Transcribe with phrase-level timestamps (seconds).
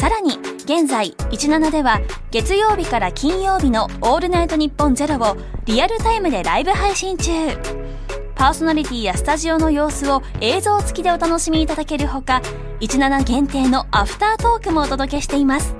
[0.00, 7.30] さらに現在17では月曜日から金曜日の「オールナイトニッポンゼロをリアルタイムでライブ配信中。
[8.34, 12.40] パーソナリティやスタジオの様子を映像付きでお楽しみいただけるほか
[12.80, 15.76] 17限定のアフタートークもお届けしています。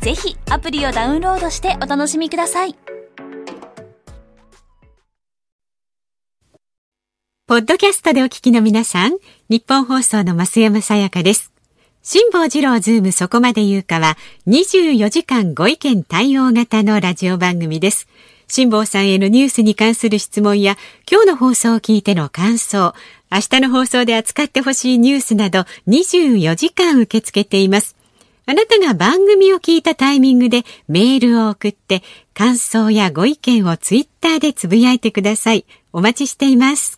[0.00, 2.74] ぜひアプリをダウンロードしてお楽しみください。
[7.46, 9.18] ポッドキャストでお聞きの皆さん、
[9.50, 11.52] 日本放送の増山さやかです。
[12.10, 18.08] 辛坊治郎ズームそこまで言うかは24時間ご意見対応型のラジオ番組です。
[18.46, 22.94] 辛坊さんへのニュースに関する質問や今日の放送を聞いての感想、
[23.30, 27.94] 明日の放送で扱ってほしいニュースなど24時間受け付けています。
[28.46, 35.66] あなたが番組を聞いたタイミングでメールを送って感想やご意見をツイッターでつぶやいてください。
[35.92, 36.97] お待ちしています。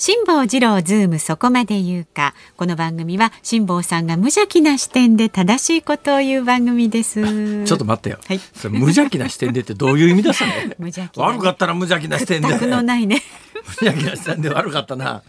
[0.00, 2.32] 辛坊治郎ズームそこまで言うか。
[2.56, 7.20] この番組は辛坊さんが無邪気な視点で正しいことを言う番組です。
[7.66, 12.66] ちょっと待ってよ、はい、それ無邪気な視点でってどういう意味ですかね無邪気、悪かったら無邪気な視点で。
[12.66, 13.22] のないね。
[13.82, 15.22] 無邪気な視点で悪かったな。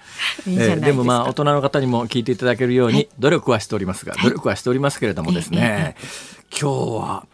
[0.47, 5.97] いいえー、でもまあ大人の方にも聞いていただけるように努力はしておりますが、はい、努力はしておりますけれどもですね、
[6.57, 7.25] 今日は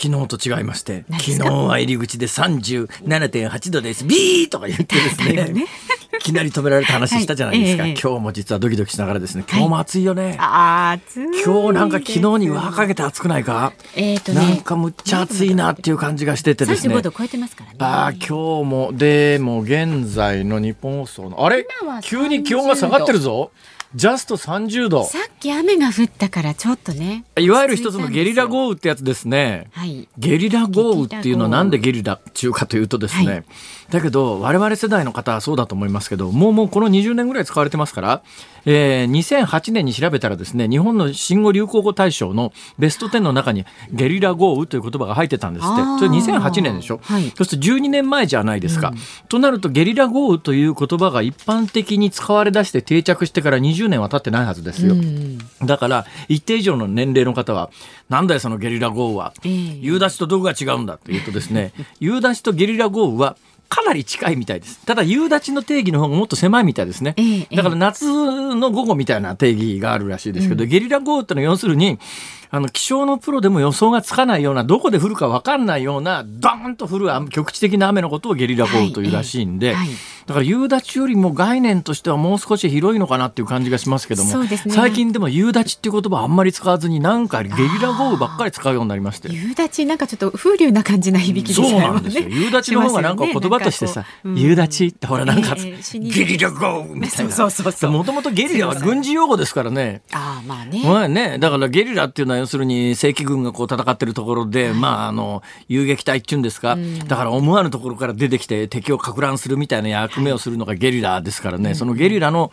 [0.00, 4.04] 昨日と違いまして昨日は入り口で37.8度です。
[4.04, 5.44] ビーとか言ってですね。
[5.52, 5.66] ね
[6.18, 7.92] いきなり止められた話したじゃないですか、はい。
[7.92, 9.44] えー、今日も実はドキドキしながらですね。
[9.48, 11.00] 今日も暑いよね、はい、
[11.44, 16.94] 今日なんか昨日に輪かけて暑くないか、えーとね、なんかむっちゃ暑いなっていう感じがしててですね。
[16.94, 17.76] 35度超えてますからね。
[17.80, 21.66] あ今日もでも現在の日本放送のあれ？
[22.02, 23.50] 急に気温が下がってるぞ。
[23.94, 25.04] ジャスト30度。
[25.04, 27.24] さっき雨が降ったからちょっとね。
[27.38, 29.68] いわゆる一つのゲリラ豪雨ってやつですね。
[29.72, 30.08] はい。
[30.18, 33.44] ゲリラ豪雨っていうのはなんでゲリラ中かというとですね、はい、
[33.90, 38.22] だけど我々世代の方はそうだと思いますけど、もうもうこの20年ぐらい使われてますから、
[38.64, 45.68] えー、2008年に調べたらですね、日本の新語・流行語大賞のベスト10の中にゲリラ豪雨という言葉が入ってたんですっ
[46.00, 46.06] て。
[46.06, 46.98] それ2008年でしょ？
[47.02, 48.88] はい、そして12年前じゃないですか。
[48.88, 48.98] うん、
[49.28, 54.94] となるとゲリラ豪雨という言葉が一般的に使われ出して定着してから20年は経ってないはずですよ。
[54.94, 57.70] うん、だから一定以上の年齢の方は、
[58.08, 59.32] なんだよそのゲリラ豪雨は。
[59.44, 63.36] えー、夕立とどこが違うんだというとですね、夕立とゲリラ豪雨は
[63.68, 64.84] かなり近いみたいです。
[64.86, 67.14] ただ、夕立の定義の方がもっと狭いみたいですね。
[67.54, 68.06] だから、夏
[68.54, 71.98] の午後みたいな定義があるらしいですけど、うん、ゲリラ豪雨ってのは要するに、
[72.50, 79.88] あの、気象のプロでも予想がつかないような、どこで降るか分かんないような、ドーンと降る局地的な雨のことをゲリラ豪雨というらしいんで、はいはい、
[80.26, 89.32] だから夕立よりも概念としてはもう少し広いのかなっていう感じがしますけども、ね、最近でも夕立っていう言葉あんまり使わずに、なんかゲリラ豪雨ばっかり使うようになりまして。
[89.32, 91.70] 夕立なんかちょっと風流な感じな響きですね。
[91.70, 92.28] そうなんですよ。
[92.28, 97.30] 夕立の方がなんか言葉としてさ、ね、夕立ってほらなんか、えー、ゲリラ豪雨みたいな。
[97.36, 100.02] そうそうそうもともとゲリラは軍事用語ですからね。
[100.12, 100.82] ああ、まあね。
[100.84, 106.76] まあね、だからゲリラっていうのは要するに正規軍がこう戦ってるところで、まあ、あの、遊撃隊っていうんですか、
[107.06, 112.50] だから思わぬところから出てきて敵をか乱するみたいな役目をするのがゲリラですからね、そのゲリラの、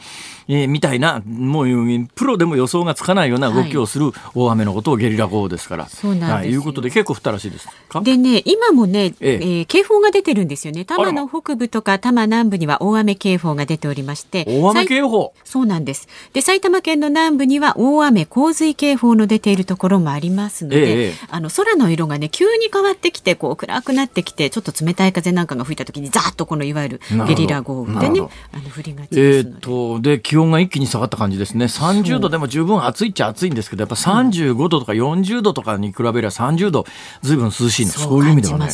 [0.47, 1.68] えー、みたいな、もう、
[2.16, 5.88] プロでも予想がつかないような動きをする大雨のことをゲリラ豪雨ですから。
[5.88, 7.68] そうなんです、い、うことで結構降ったらしいです。
[8.03, 9.34] でね、今もね、ええ。
[9.34, 10.85] えー、警報が出てるんですよね。
[10.85, 14.46] 多摩の北部とか多摩南部には大雨警報が出ておりまして。
[14.47, 15.34] 大雨警報。
[15.44, 16.07] そうなんです。
[16.34, 28.20] で、埼玉県の南部には大雨洪水警報の出ているところもありますので、ええ、あの空の色がね急に変わってきてこう暗くなってきてちょっと冷たい風なんかが吹いた時にざっとこのいわゆるゲリラ豪雨でね
[28.52, 31.66] あの降りがちえー、っとで気温が一気に下がった感じですね。
[31.66, 36.85] 30度でも十分暑いっちゃ暑いんですけどやっぱ35度とか40度とかに比べれば30度
[37.22, 37.91] ずいぶん涼しいの。
[37.91, 38.70] そういう意味ではね。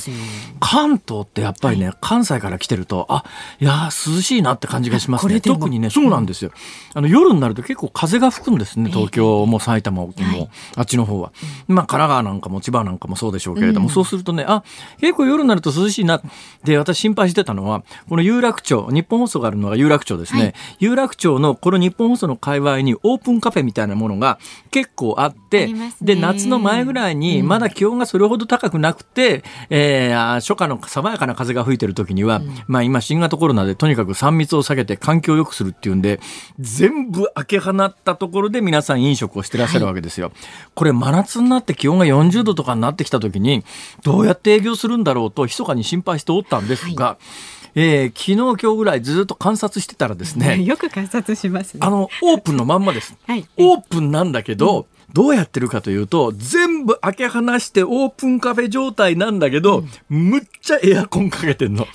[0.59, 3.23] 関東ってやっぱりね、はい、関西から来てるとあ
[3.59, 5.41] いや涼しいなって感じがしますね。
[5.41, 6.51] 特にねそうなんですよ、
[6.93, 11.31] あの夜になると結構風が吹くんですね東京も埼玉も、はい、あっちの方は、
[11.67, 14.63] まあ神奈川なんかも千葉なんかもそうでしょうけれども、うん、そうするとね、あ、
[14.99, 16.17] 結構夜になると涼しいな。
[16.17, 16.21] っ
[16.65, 20.41] て私心配してたのは、この有楽町、日本放送があるのが有楽町ですね。
[20.41, 24.39] はい、有楽町のこの日本放送の界隈にオープンカフェみたいなものが
[24.71, 25.69] 結構あって、
[26.01, 36.19] で、夏の前ぐらいにまだ気温がそれほど高くなくて、うん、えー、初夏の爽やかな風が吹いてる時には、うん、まあ今新型コロナでとにかく3密を避けて環境を良くするっていうんで、
[36.59, 40.27] 全部開け放ったところで皆さん飲食をしてらっしゃるわけですよ。
[40.27, 40.35] はい、
[40.75, 43.63] これ真夏になって気温が40度とかになってきた時に、
[44.03, 61.87] どうやって営業するんだろうと密かに心配しておったんですが、はいえー、昨日今日ぐらいずっと観察してたらですね よく観察します、ね、あのオープンのまんまです、はい、オープンなんだけど、うんどうやってるかというと、全部開け放してオープンカフェ状態なんだけど、うん、むっちゃエアコンかけてんの。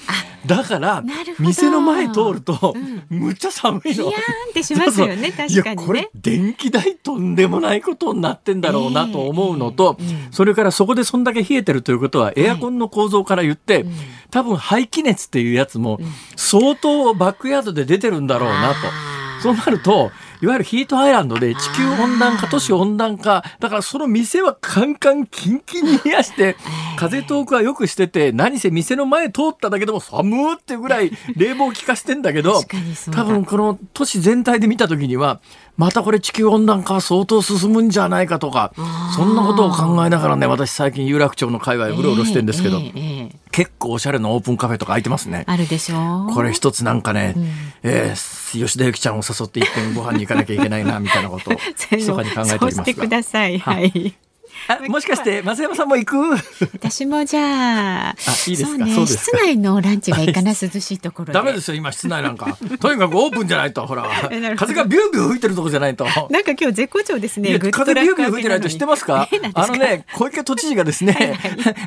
[0.46, 1.02] だから、
[1.38, 2.74] 店の前通ると、
[3.08, 3.92] むっちゃ寒いの。
[3.92, 4.10] ヒヤーン
[4.50, 13.86] ってしますよね、確かに、ね、これ、電気代とんでもないことになってんだろうなと思うのと、えーそれからそこでそんだけ冷えてるということは、エアコンの構造から言って、はい、
[14.30, 15.98] 多分排気熱っていうやつも、
[16.36, 19.14] 相当バックヤードで出てるんだろうなと。
[19.44, 20.10] そうなると、
[20.40, 26.56] いわゆるヒートアイランドで地球温暖化、都市温暖化、だからその店はカンカンキンキンに冷やして、
[26.96, 32.62] 風通くはよくしてて、何せ店の前通っただけでも寒ってぐらい冷房効かしてんだけど、
[33.12, 35.40] 多分この都市全体で見た時には、
[35.76, 38.72] またこれ地球温暖化は相当進むんじゃないかとか
[39.16, 47.44] そんなことを考えながらね私最近有楽町の界隈うろうろしてんですけど、えーえー、結構おしゃれなオープンカフェとか開いてますねあるでしょこれ一つなんかね、うん、
[47.82, 51.54] えー、吉田由紀ちゃんを誘って一遍ご飯に行かなきゃいけないなみたいなこと を
[51.90, 52.74] 密かに考えておりますが。
[52.74, 53.58] そうしてください。
[53.58, 54.14] はい。
[54.69, 56.16] あ もしかして増山さんも行く？
[56.72, 58.14] 私もじゃああ
[58.46, 62.56] いいですか、ね、室内のランチがいいかな涼しいところダメですよ今室内なんか。
[62.81, 64.05] とにかくオープンじゃないとほら。
[64.56, 66.05] 風がビュービュー吹いてるとこじゃないと。
[66.05, 69.28] なんか今日絶好調ですね風ビュービュー吹いてないと知ってますか？
[69.55, 71.38] あのね小池都知事がですね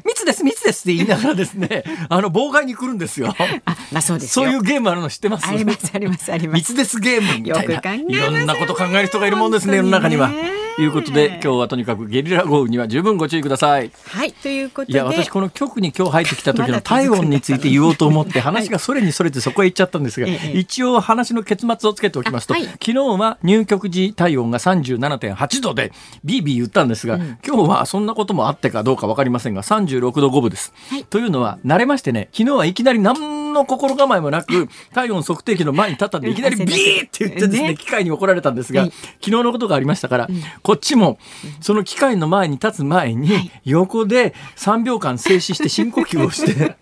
[0.05, 3.33] 密です密ですって言いながらですねあの妨害に来るんですよ。
[3.65, 5.47] あまあそうですそういうゲームあるの知ってます？
[5.47, 6.57] ありますありますあります。
[6.57, 7.95] 密ですゲームみたいな。
[7.95, 10.31] いろんなこと考える人がいるもんですね世の中には。
[10.79, 13.91] いうことで今日はとにかくゲリラ豪雨には十分ご注意ください。
[14.05, 14.93] はいということで。
[14.93, 25.91] いや私この局に今日入ってきた時の体温について言おうと思って話がそれにそれてそこへ行っちゃったんですが、一応話の結末をつけておきますと、はい、昨日は入局時体温が37.8度で
[26.23, 30.73] ビービー言ったんですが、うん、今日はそんなこともあってかどうか分かりませんが36度5分です。
[30.89, 40.27] はい、というのは慣れましてね昨日はいきなり何の心構えもなく体温測定器の前に立ったんでいきなりビーって言ってですね機械に怒られたんですが、昨日のことがありましたから、
[40.63, 41.17] こっちも
[41.61, 46.75] その機械の前に立つ前に、横で3秒間静止して深呼吸をして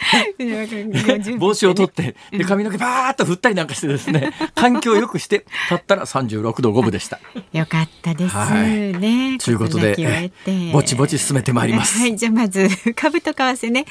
[1.38, 7.20] 帽子を取ってで髪の毛バーッと振ったりなんかしてですね 環境をよくして立ったら36度5分でした。
[7.52, 9.38] よかったですね。
[9.38, 10.32] ということで
[10.72, 11.98] ぼちぼち進めてまいります。
[11.98, 13.84] はい、じゃあまず株と為替ね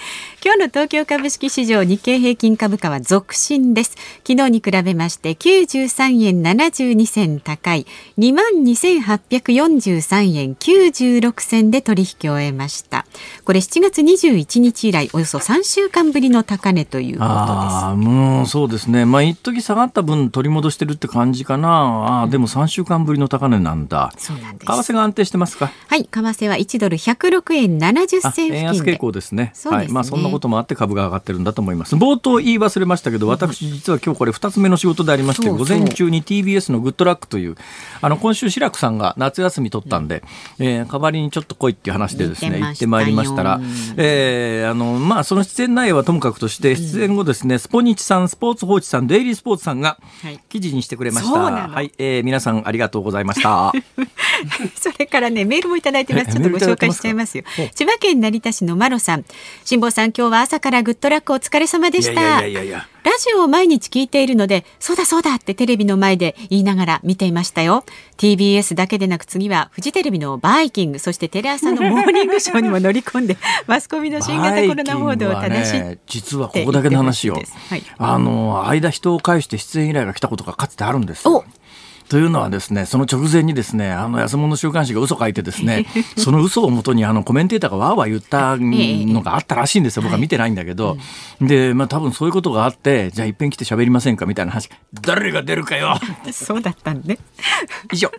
[0.43, 3.95] 今日の東京株式市場日経平均株価は続伸です。
[4.27, 7.85] 昨日に比べまして93円72銭高い
[8.17, 13.05] 2万2843円96銭で取引を終えました。
[13.43, 17.29] これ7月21日以来およそ3週間間ぶりの高値ということです。
[17.29, 19.05] あもうそうですね。
[19.05, 22.23] まあ一時下がった分取り戻してるって感じかな。
[22.23, 24.13] あでも3週間ぶりの高値なんだ。
[24.17, 24.65] そうなんです。
[24.65, 25.71] 為替が安定してますか？
[25.87, 29.51] はい、為替は1ドル106円70銭円安傾向ですね。
[29.53, 31.95] すねはい、まあそんなこともあって株が上がってるんだと思います。
[31.95, 37.55] 冒頭言い忘れましたけど、私実は今日これ2つ目の仕事でありまして、午前中に TBS のグッドラックという
[38.01, 40.23] あの今週志らくさんが夏休み取ったんで、
[40.59, 43.59] うん、えー、代わりにちょっと来いっていう話でですね行ってまいりましたら、
[43.97, 49.99] えー、あのまあその出演内内はともかくとして出演後ですね、スポニチさんスポーツ報知さんデイリースポーツさんが
[50.47, 53.73] 記事にしてくれました、はい、えー、皆さんありがとうございました。
[54.75, 56.27] それからねメールもいただいてます。
[56.27, 57.43] ちょっとご紹介しちゃいますよ。
[57.75, 59.25] 千葉県成田市のマロさん。
[59.65, 62.13] 辛坊さん今日は朝からグッドラックお疲れ様でした。
[62.13, 67.83] いやいやいやラジオを毎日聞いているのでそうだそうだってテレビの前で言いながら見ていましたよ。
[68.17, 77.39] TBS だけでなく次はフジテレビのバイキングそしてテレ朝のモーニングショーにも乗り込んで マスコミの新型コロナ報道を正し、ね、実はここだけの話を、は
[77.75, 81.23] い、あの間人を介して出演依頼が来たことがかつてあるんです
[82.09, 85.85] というのはですね、その直前にですね、あの安物週刊誌が嘘書いてですね、
[86.17, 90.03] その嘘をもとにあのコメンテーターがわーわー言ったのがあったらしいんですよ。
[90.03, 90.97] 僕は見てないんだけど。
[91.39, 94.69] で、まあ多分そういうことがあって、じゃあいっぺん来て喋りませんかみたいな話。
[95.01, 95.99] 誰が出るかよ
[96.31, 97.19] そうだったんで。
[97.93, 98.11] 以上。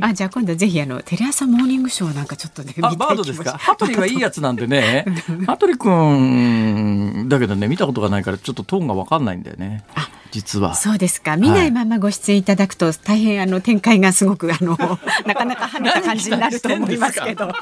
[0.00, 2.74] あ、じゃあ今度ぜひあのテレ朝モーニングショーなんかちょっとね。
[2.82, 3.56] あ、バードですか？
[3.58, 5.04] 羽鳥はいいやつなんでね。
[5.46, 9.84] 羽鳥くんだけどね見たことがないからちょっとトーンがわかんないんだよね。
[9.94, 10.74] あ実は。
[10.74, 11.36] そうですか。
[11.36, 14.76] 見ないままご出演いただくと大変あの展開がすごくあの
[15.26, 17.52] なかなか跳ねた感じになると思いますけど。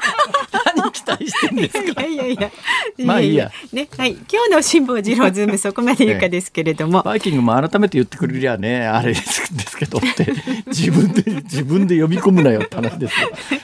[0.75, 2.01] 何期待してんですか？
[2.05, 2.51] いやいやいや。
[3.05, 3.51] まあいいや。
[3.73, 4.11] ねはい。
[4.11, 10.33] 今日の辛坊治郎ズームそこまで言うかですけれども、バイキングも改めて言ってくれりゃねあれですけどって
[10.67, 13.15] 自分で自分で呼び込むなよって話です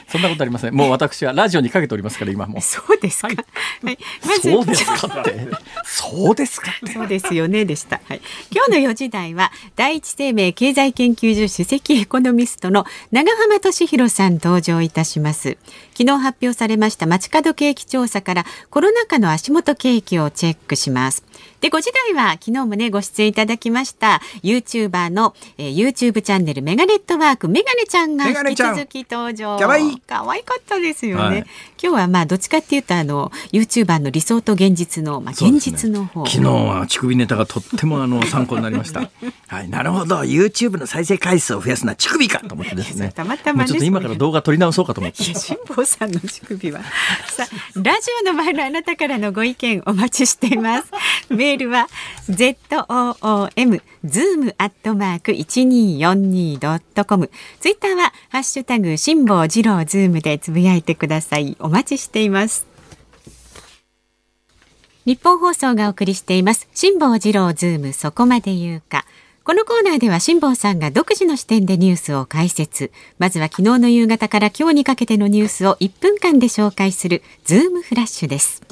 [0.10, 0.76] そんなことありません。
[0.76, 3.38] もう私はラジオにかけておりますから今もそうですか、はい、
[3.84, 5.48] はい、まずそうですかって。
[5.86, 8.22] そうですかそうですよねでした、はい、
[8.52, 15.58] 今日の時台は第一生命経済研究所首席エコノミストの長浜俊弘さん登場いたします。
[15.98, 21.24] 昨日発表されました街角景気調査からコロナ禍の足元景気をチェックします。
[21.62, 29.58] で5時台は昨日もねご出演いただきました YouTuber の、えー、YouTube チャンネルメガネットワークメガネちゃんが引き続き登場。
[29.58, 30.44] かわい。
[30.46, 31.48] かったですよね、はい、今
[31.80, 39.10] 日はまあどっちかっていうとあの YouTuber の理想と現実のまあ現実の方、ね、昨日は乳首ネタがとってもあの参考になりました。
[39.48, 39.70] はい。
[39.70, 40.18] なるほど。
[40.18, 43.12] YouTube の再生回数を増やすのは乳首かと思ってですね。
[43.16, 45.24] たまたま、ね、ちょっと今から動画撮り直そうかと思って。
[45.24, 46.82] 辛坊さんの乳首は
[47.28, 50.92] さあラジオの前のあなたからのご意見お待ちしています
[51.30, 51.88] メールは
[52.30, 57.30] z o o m zoom アットマーク一二四二ドットコム。
[57.60, 61.58] ツイッターはハッシュタグ辛坊治郎ズームでつぶやいてください。
[61.60, 62.68] お待ちしています。
[65.06, 69.06] ニッポン放送がお送りしています辛坊治郎ズームそこまで言うか。
[69.46, 72.92] このコーナーでは辛坊さんが独自の視点でニュースを解説。
[73.20, 78.64] まずは昨日の夕方から今日にかけてのニュースを1分間で紹介するズームフラッシュです。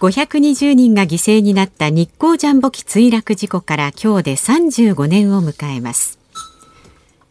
[0.00, 6.18] 520人が犠牲になった日航ジャンボ機墜落事故から今日で35年を迎えます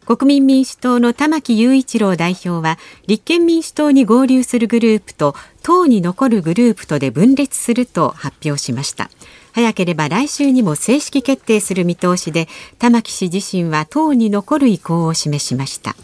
[0.06, 9.10] 国民民主党の玉木雄一郎代表は立憲民主党に合流するグループと党に残るグループとで分裂すると発表しました
[9.53, 12.48] 早ければ来週にも正式決定する見通しで
[12.79, 15.96] 玉木氏自身は党に残る意向を示しました。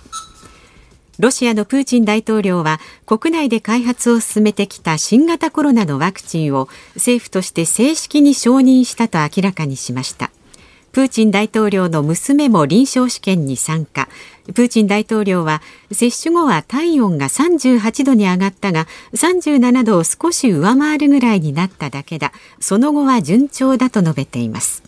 [1.19, 10.29] ロシアのプーチン大統領は国内で開発を進めてきた新型コロナのワクチンを政府として正式に承認したと明らかにしました。
[10.91, 14.09] プーチン大統領の娘も臨床試験に参加。
[14.53, 15.61] プーチン大統領は
[15.91, 22.31] 接種後は体温が38度に上がったが37度を少し上回るぐらいになっただけだ。
[22.59, 24.83] その後は順調だと述べています。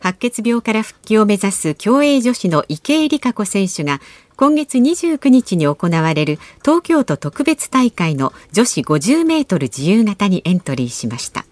[0.00, 4.00] 白血病から復帰を目指す競泳女子の池江璃花子選手が
[4.36, 11.47] 今月29日に行われる東京都特別大会の女子50メートル自由形にエントリーしました。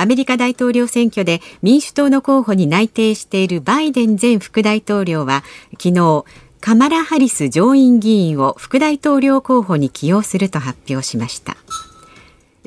[0.00, 6.24] アメリカ大統領選挙で民主党の候補に内定しているバイデン前副大統領は昨日
[6.58, 11.58] カマラ・ハリス上院議員を副大統領候補に起用すると発表しました。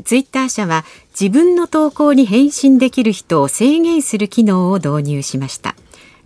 [0.06, 0.86] ツイッター社は
[1.20, 5.76] 自分の投稿に返信できる人を制限する機能を導入しました。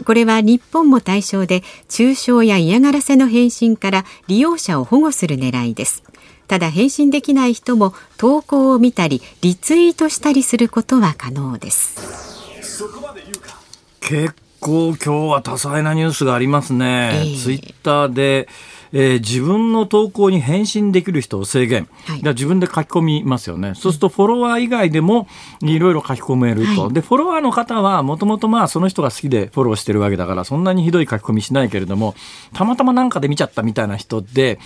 [0.05, 6.03] これは日本も対象で中傷や嫌がらせの返信から利用者を保護する狙いです。
[6.47, 11.95] ただ返信できない人も投稿を見たりリツイートしたりすることは可能です。
[14.01, 18.47] 結構今日は多彩なニュースがありますね、えー、ツイッターで
[18.93, 25.27] えー、自分の投稿に返信できる人を制限、はい、自分で書き込みますよね、そうするとフォロワー以外でも
[25.61, 32.15] いろいろ書き込めると、はい、でフォロワーの方はもともとその人が好きでフォローしてるわけだからそんなにひどい書き込みしないけれども
[32.53, 34.57] たまたまなんかで見ちゃったみたいな人で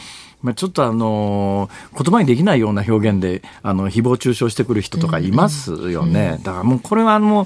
[0.42, 6.40] まあ、ちょっとあの言葉にできないような表現であの誹謗中傷してくる人とかいますよね。
[6.44, 7.46] だからもうこれはあの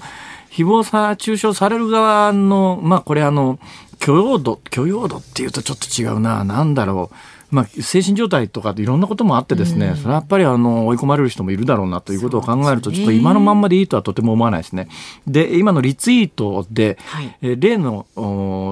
[0.49, 3.59] 誹謗さ中傷される側のまあこれあの
[3.99, 7.15] 許容度許容度っていうとちょっと違うな何だろう
[7.51, 14.89] まあ、精神状態とかいろんなこともあってですね、うん、それはやっぱりあの追い込まれる人もいるだろうなということを考えると、ちょっと今のまんまでいいとはとても思わないですね。
[15.27, 18.07] で今のリツイートで、はい、え例の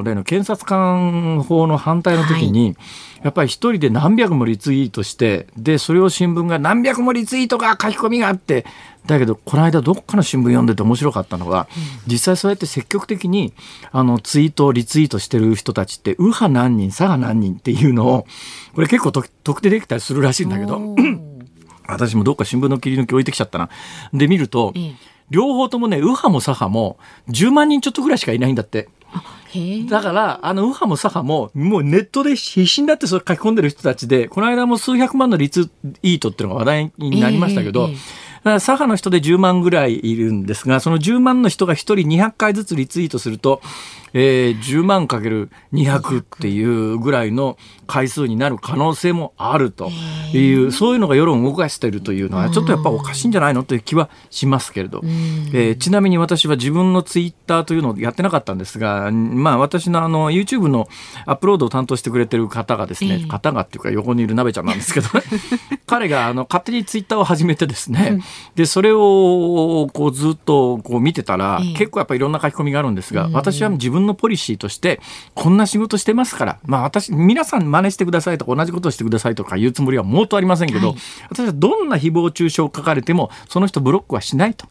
[0.04, 2.76] 例の検察官法の反対の時に、はい
[3.24, 8.66] やっぱり一人で何百もリツイートしてでそれを新聞が何百もリツイートが書き込みがあって
[9.06, 11.68] だけどこの間どっかの新聞読んでて面白かったのが、
[12.08, 13.54] 実際そうやって積極的に
[13.92, 18.26] あのツイートリツイートしてる人たちって右派何人左派何人っていうのを
[18.74, 20.96] これ結構特定できたりするらしいんだけど
[21.86, 23.70] 私もどっか新聞の切り抜き置いてきちゃったな。
[24.14, 24.74] で見ると、
[25.30, 26.98] 両方ともね右派も左派も
[27.30, 28.90] 10万人ちょっとぐらいしかいないんだって。
[29.88, 35.70] だから、あの、右派も左派も、もうネットで必死になってそれ書き込んでる人たちで、この間も数百万のリツ
[36.02, 37.90] イートっていうのが話題になりましたけど、
[38.44, 43.62] 左派の人で10万ぐらいいるんですが、その10万の人が1人200回ずつリツイートすると、
[44.14, 49.90] えー、10万かける200っていうぐらいの回数になる可能性もあると
[50.34, 60.88] いう、そういうのが世論を動かしているというのは、ちょっとやっぱおかしいんじゃないのという気はしますけれど、えー、ちなみに私は自分のツイッターというのをやってなかったんですが、まあ私のあの YouTube の
[61.26, 65.08] アップロードを担当してくれてる方がですね、方がっていうか横にいる鍋ちゃんなんですけど、
[65.86, 68.20] 彼があの勝手にツイッターを始めてですね、
[68.56, 75.00] で、それをこうずっとこう見てたら、結構やっぱりいろんな書き込みがあるんですが、私は自分のポリシーとして、
[75.34, 80.98] こんな仕事してますから、まあ私、皆さん真似してくださいとか同じことをしてくださいとか言うつもりはもうとありませんけど、はい、
[81.30, 84.68] 私はどんな誹謗中傷を書かれても、その人ブロックはしないと。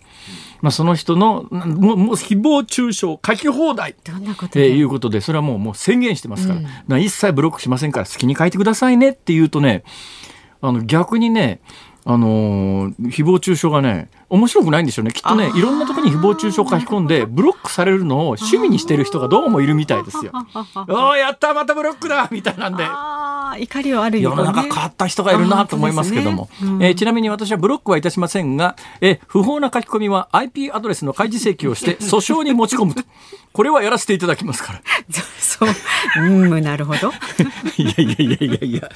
[0.62, 6.60] まあ、その人のもうもう誹謗中傷書き放題どんなことえー、いうことでそれはもうもう宣言してますから。
[6.88, 9.82] うん、一切ブロックしませんから好きに書いてくださいねって言うとね
[10.60, 11.60] あの逆にね
[12.04, 20.32] あのー、誹謗中傷がね面白くないんでしょうねきっとねいろんなところに誹謗中傷を書き込んでブロックされるのを趣味にしてる人がどうもいるみたいですよ。
[20.88, 22.86] おおやったまたブロックだみたいなんで。
[23.58, 33.02] 怒りはある世の中変わった人がいるなと思いますけども、ねうん、えー、ちなみに私はブロックはいたしませんが、えー、不法な書き込みは IP アドレスの開示請求をして 訴訟に持ち込むと。
[33.52, 34.80] これはやらせていただきますから。
[35.38, 35.68] そう、
[36.16, 37.12] うん、なるほど。
[37.76, 38.88] いやいやいやいやいや。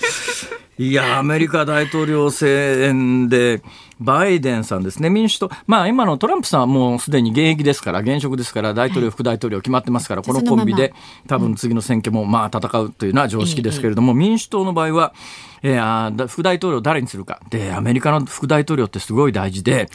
[0.78, 3.62] いや、アメリカ大統領選で、
[4.00, 10.92] バイデンさんですね、民主党、まあ今のトランプさんはもうすでに現役ですから、現職ですから、大統領、副大統領決まってますから、このコンビで、
[11.26, 15.14] 多分次の選挙もまあ戦うというのは常識ですけれども、民主党の場合は、
[15.62, 17.40] えー、副大統領誰にするか。
[17.48, 19.88] で、アメリカの副大統領ってすごい大事で、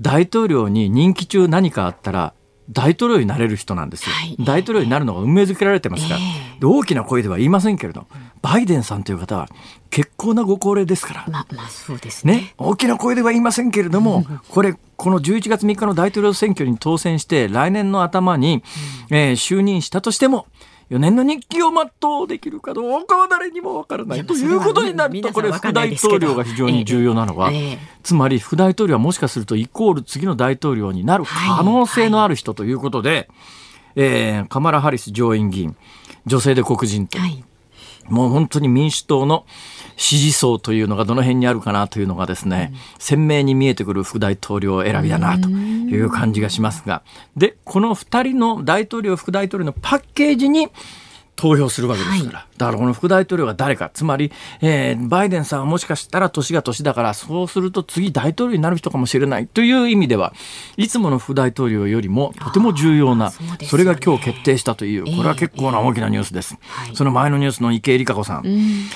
[0.00, 2.34] 大統領に任期中何かあったら、
[2.70, 8.06] 大統領になれる人なんですよ、はい、大統領になるのが運命づけられてますから、えー、大きな声では言いませんけれど、
[8.42, 9.48] バイデンさんという方は
[9.90, 18.62] 結構なご高齢ですから、ままあそうですね、ね、大きな声では言いませんけれども、これこの11月3日の大統領選挙に当選して来年の頭に、
[19.10, 20.46] えー、就任したとしても
[20.90, 27.52] 4年の日記を全うできるかどうかは誰にもわからないということになるとこれ副大統領が非常に重要なのは、
[28.02, 33.28] つまり副大統領はもしかするとイコール次の大統領になる可能性のある人ということで、
[33.94, 35.76] えー、カマラ・ハリス上院議員
[36.26, 37.18] 女性で黒人と、
[38.08, 39.46] もう本当に民主党の
[39.96, 47.02] 支持層というのがどの辺にあるかなというのがですね、うん、鮮明に見えてくる副大統領選びだなという感じがしますが、
[47.36, 50.68] で、この2人の大統領、副大統領のパッケージに
[51.36, 53.90] 投票するわけですから、はい、だからこの副大統領が誰か。
[53.92, 60.34] つまり、えー、バイデンさんはもしかしたら年が年だからそうすると次大統領になる人かもしれないという意味では
[60.76, 63.30] いつもの副大統領よりもとても重要な
[63.68, 68.86] そ,、れが今日決定したというこれは結構な大きなニュースです、えーえー、その前のニュースの池江璃花子さん、うん。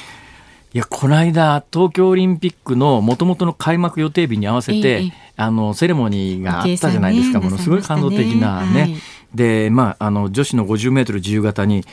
[0.75, 7.41] いや、この間、東京オリンピックのもともとの開幕予定日に合わせて、えー、あの、セレモニーがあったじゃないですか。
[7.41, 8.81] ものすごい感動的なね。
[8.81, 8.97] はい、
[9.33, 11.85] で、まあ、あの、女子の50メートル自由形に、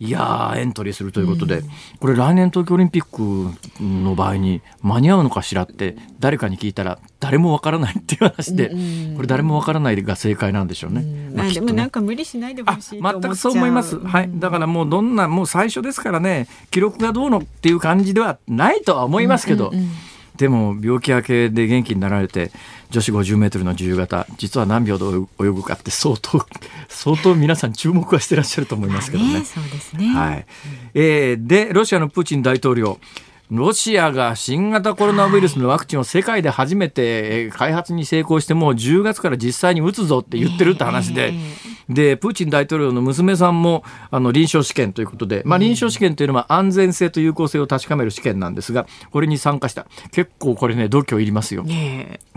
[0.00, 1.68] いやエントリーするということで、うん、
[2.00, 11.02] これ来年東京オリンピックの場合に間に合うのかしらって誰かに聞いたら誰もわからないっていう話で、うん、これ誰もわからないが正解なんでしょうね。
[11.02, 13.98] うん、まあ、でもなんか無理しないでほしい全くそう思います。
[13.98, 14.30] はい。
[14.34, 19.68] だからもうどんなもう最初ですからね記録がどうのっていう感じではないとは思いますけど。
[19.68, 19.90] うんうんうん
[20.36, 22.50] でも病気明けで元気になられて
[22.90, 25.04] 女子50メートルの自由形実は何秒で
[25.40, 26.44] 泳ぐかって相当
[26.88, 29.34] 相当皆さん注目はしてらっしゃると思いますけどね。
[29.40, 30.08] ねそうですね。
[30.08, 30.46] はい。
[30.94, 32.98] えー、でロシアのプーチン大統領
[33.50, 41.34] ロシアが新型コロナウイルスのワクチンを世界で初めて開発に成功してもう10月から実際に打つぞって言ってるって話で、
[41.88, 49.86] でプーチン大統領の娘さんもあの臨床試験ということで、まあ、臨床試験というのは安全性と有効性を確かめる試験なんですがこれに参加した。
[50.12, 51.64] 結構これね度胸いりますよ、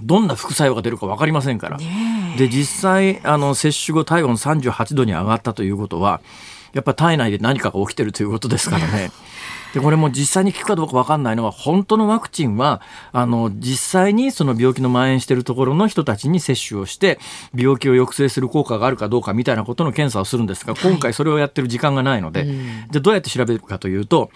[0.02, 1.78] どんな副作用が出るか分かりませんから、
[2.38, 6.22] で実際あの接種後体温38度に上がったということは
[6.74, 9.12] やっぱ体内で何かが起きてるということですからね。
[9.74, 17.20] でこれも実際に効くかどうか分かんないのは本当のワクチンはあの実際にその病気の蔓延しているところの人たちに接種をして
[17.56, 22.50] 病気を抑制する効果があるかどうかみたいなことの検査をするんですが今回それをやってる時間がないので、はい、
[22.92, 24.32] じゃどうやって調べるかというと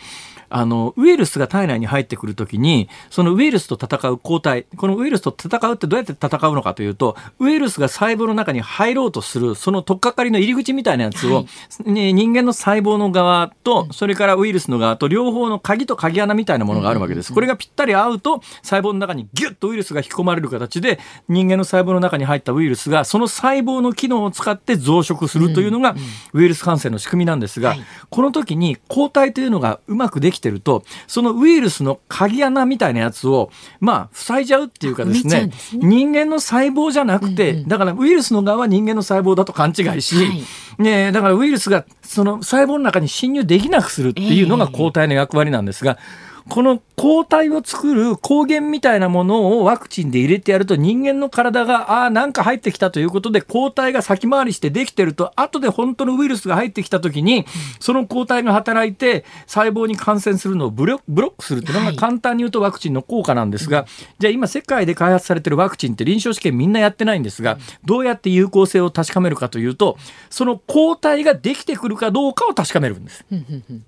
[0.51, 11.45] あの、ウイルスが体内に入ってくるときに、そのウイルスと戦う抗体、このウイルスと戦うってどうやって戦うのかというと、ウイルスが細胞の中に入ろうとする、その取っかかりの入り口みたいなやつを、はい、
[11.85, 17.33] 人人間の細胞の側と、それからウイルスの側と両方の鍵と鍵穴みたいなものがあるわけです。
[17.33, 25.95] これがぴったり合うと、細胞の中にギュッとウイルスが引き込まれる形で、人間の細胞の中に入ったウイルスが、その細胞の機能を使って増殖するというのが、
[26.33, 27.75] ウイルス感染の仕組みなんですが、
[28.09, 40.43] この時に抗体というのがうまくできてると、そのウイルスの鍵穴みたいなやつを、まあ、塞いじゃうっていうかですね、人間の細胞じゃなくて、だからウイルスの側は人間の細胞だと勘違いし、はい。
[40.77, 57.45] ね、だからウイルスがその細胞の中に侵入できなくするっていうのが抗体の役割なんですが、えーこの抗体を作る抗原みたいなものをワクチンで入れてやると人間の体がああなんか入ってきたということで抗体が先回りしてできてると後で本当のウイルスが入ってきた時に
[57.79, 63.85] その抗体が働いて細胞に感染するのをブロックするっていうのが簡単に言うとワクチンの効果なんですが、
[64.19, 69.97] じゃあ今世界で開発されてるワクチンって臨床試験みんなやってないんですがどうやって有効性を確かめるかというと
[70.29, 73.25] その抗体ができてくるかどうかを確かめるんです。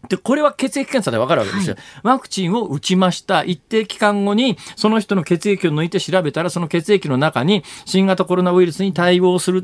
[0.09, 1.75] でこれは血液検査でわかるわけですよ。
[2.01, 3.43] ワクチンを打ちました。
[3.43, 9.63] 一定期間後に、その人の血液を抜いて調べたら、その血液の中に新型コロナウイルスに対応する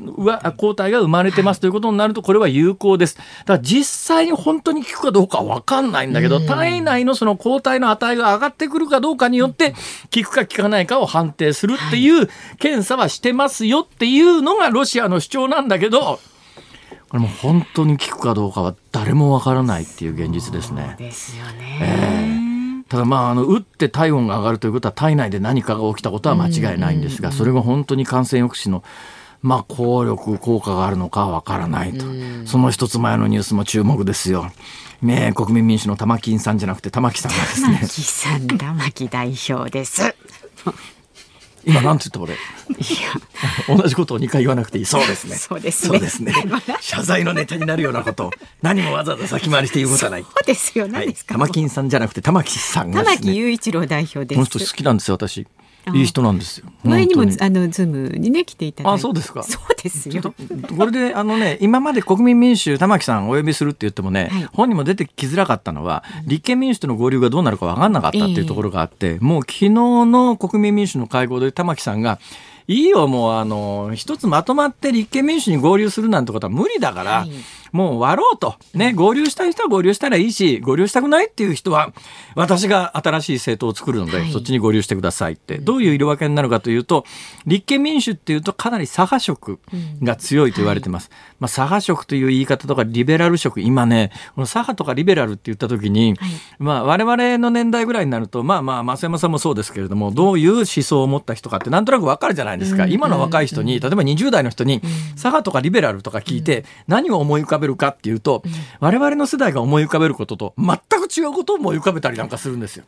[0.57, 3.15] 抗体が生まれてますということになると、これは有効です。
[3.15, 9.73] だから実際に本当に効くかどうかわかんないんだけど、体内のその抗体の値が上がってくるかどうかによって、
[10.13, 16.19] 効くか効かないかを判定するっていう検査はしてますよっていうのがロシアの主張なんだけど、
[17.09, 20.95] これも本当に効くかどうかは誰もわからないっていう現実ですね。
[20.99, 21.79] ですよね。
[21.81, 22.28] えー
[22.89, 28.84] ただまああの打って体温が上がるということは体内で何かが起きたことは間違いないんですがそれが本当に感染抑止の
[29.41, 32.06] まあ効力効果があるのかわからないと
[32.45, 34.52] その一つ前のニュースも注目ですよ。
[35.02, 37.75] ね国民民主の玉木さんじゃなくて玉木さんがですね。
[37.75, 40.02] 玉木さん玉木代表です。
[41.69, 42.34] 今なんて言った俺。
[42.34, 42.38] い
[43.69, 44.86] や、同じことを2回言わなくていい。
[44.86, 45.36] そうですね。
[45.36, 45.99] そうですね。
[46.10, 46.34] すね
[46.82, 50.23] 謝罪のネタになるようなことを何もわざわざ先回りして言うことはない。
[50.23, 50.88] そうですよ。
[50.88, 51.36] 何ですか？
[51.36, 54.36] 玉金さんじゃなくて玉木さんが、ね、玉木雄一郎代表です。
[54.36, 55.47] この人好きなんですよ私。
[55.93, 56.65] いい人なんですよ。
[56.84, 58.95] 前にもあのズームにね来ていただいて。
[58.95, 59.43] あ、そうですか。
[59.43, 60.21] そうですよ。
[60.78, 72.19] これであのね今まで国民民主玉木さんお呼びするって言ってもね、はい、本人も出てきづらかったのは立憲民主との合流がどうなるか分かんなかったっていうところがあって、えー、もう昨日の国民民主の会合で玉木さんが
[72.67, 77.12] いいよもうあの一つまとまって立憲民主に合流するなんてことは無理だから。
[77.21, 77.32] はい
[77.71, 78.55] もう終わろうと。
[78.73, 81.93] ね、合流したい人は合流したらいいし、合流したくないっていう人は、
[82.36, 85.58] 私が新しい政党を作るので、はい、そっちに合流してくださいって。
[85.58, 87.05] どういう色分けになるかというと、
[87.45, 89.60] 立憲民主っていうとかなり左派色
[90.03, 91.10] が強いと言われてます。
[91.12, 96.29] うんはい、まあ、左派色という言い方とか、リベラル色、今ね、この左派とかリベラルって言った時に、はい、
[96.60, 102.88] まあ、我々の年代ぐらいになると、まあまあ、増山さんもそうですけれども、どういう思想を持った人かってなんとなくわかるじゃないですか。
[102.88, 104.82] 今の若い人に、例えば20代の人に、
[105.15, 108.43] 左派とかリベラルとか聞いて、何を思い浮かべるかっていうと、
[108.79, 112.85] 我々の世代が思い浮かべることと全く違うことを思い浮かべたりなんかするんですよ。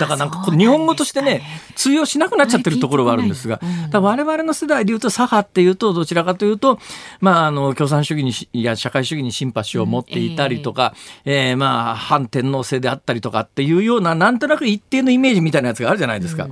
[0.00, 1.42] だからなんかこ日本語としてね、
[1.74, 6.78] 通用しなくなっちゃってるところはあるんですが、だ我々の世代でいうと左派っていうとどちらかというと、
[7.20, 16.48] まあ、あの共産主義にいや社会主義にシンパシーを持っていたりとか、ええまあ反天皇制であったりとかっていうようななんとなく一定のイメージみたいなやつがあるじゃないですか。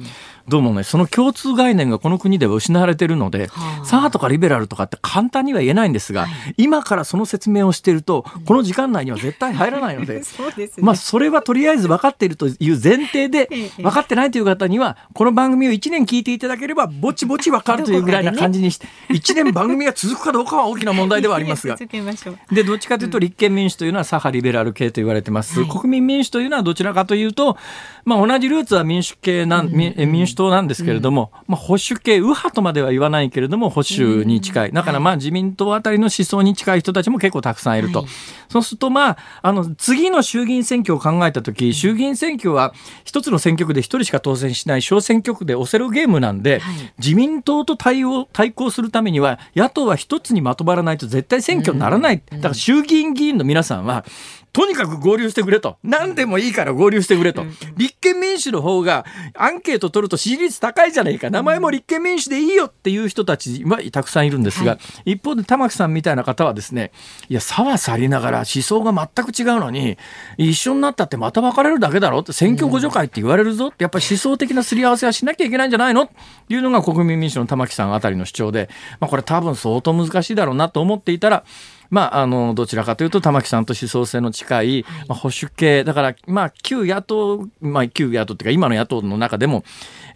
[0.48, 25.60] どうもね、その共通概念がこの国では失われているので、はあ、左派とかリベラルとかって簡単には言えないんですが、はい、今からその説明をしていると、この時間内には絶対入らないので、 そね、まあ、それはとりあえず分かっているという前提で、分かってないという方には、この番組を1年聞いていただければ、ぼちぼち分かるというぐらいな感じにして、1年番組が続くかどうかは大きな問題ではありますが、で、どっちかというと立憲民主というのは左派リベラル系と言われてます。
[25.60, 27.58] はい、国民民主というのはどちらかというと、
[28.06, 34.72] まあ、同じルーツは民主系なん、民主党なんですけれども、まあ、保守系、右派とまでは言わないけれども、保守に近い。
[34.72, 38.00] だからまあ自民党あたりの思想に近い人たちも結構たくさんいると。
[38.00, 38.08] はい、
[38.48, 42.72] そうするとまあ、あの、次の衆議院選挙を考えたとき、衆議院選挙は
[43.04, 52.22] 一つの選挙区で一人しか当選しない小選挙区でオセロゲームなんで、はい、自民党と対応、対抗するためには、野党は一つにまとまらないと絶対選挙にならない。
[52.30, 54.04] だから衆議院議員の皆さんは、
[54.52, 55.76] とにかく合流してくれと。
[55.82, 57.44] 何でもいいから合流してくれと。
[57.76, 61.30] 立憲民主の方がアンケート取ると支持率高いじゃないか。
[61.30, 66.92] 名前も立憲民主でいいよっていう人たちはたくさんいるんですが、はい、一方で玉木さんみたいな方はですね、
[67.28, 69.98] いや、差は去りながら思想が全く違うのに、
[70.36, 78.68] 一緒になったってまた別れるだけだろって選挙互助会って言われるぞって、やっぱり思想的なすり合わせはしなきゃいけないんじゃないのっていうのが国民民主の玉木さんあたりの主張で、
[79.00, 81.44] まあこれ多分相当難しいだろうなと思っていたら、
[81.90, 89.64] まあ、あの、どちらかというと、玉木さんと思想性の近い、まあ、保守系、だから、まあ、旧野党、まあ、旧野党っていうか、今の野党の中でも、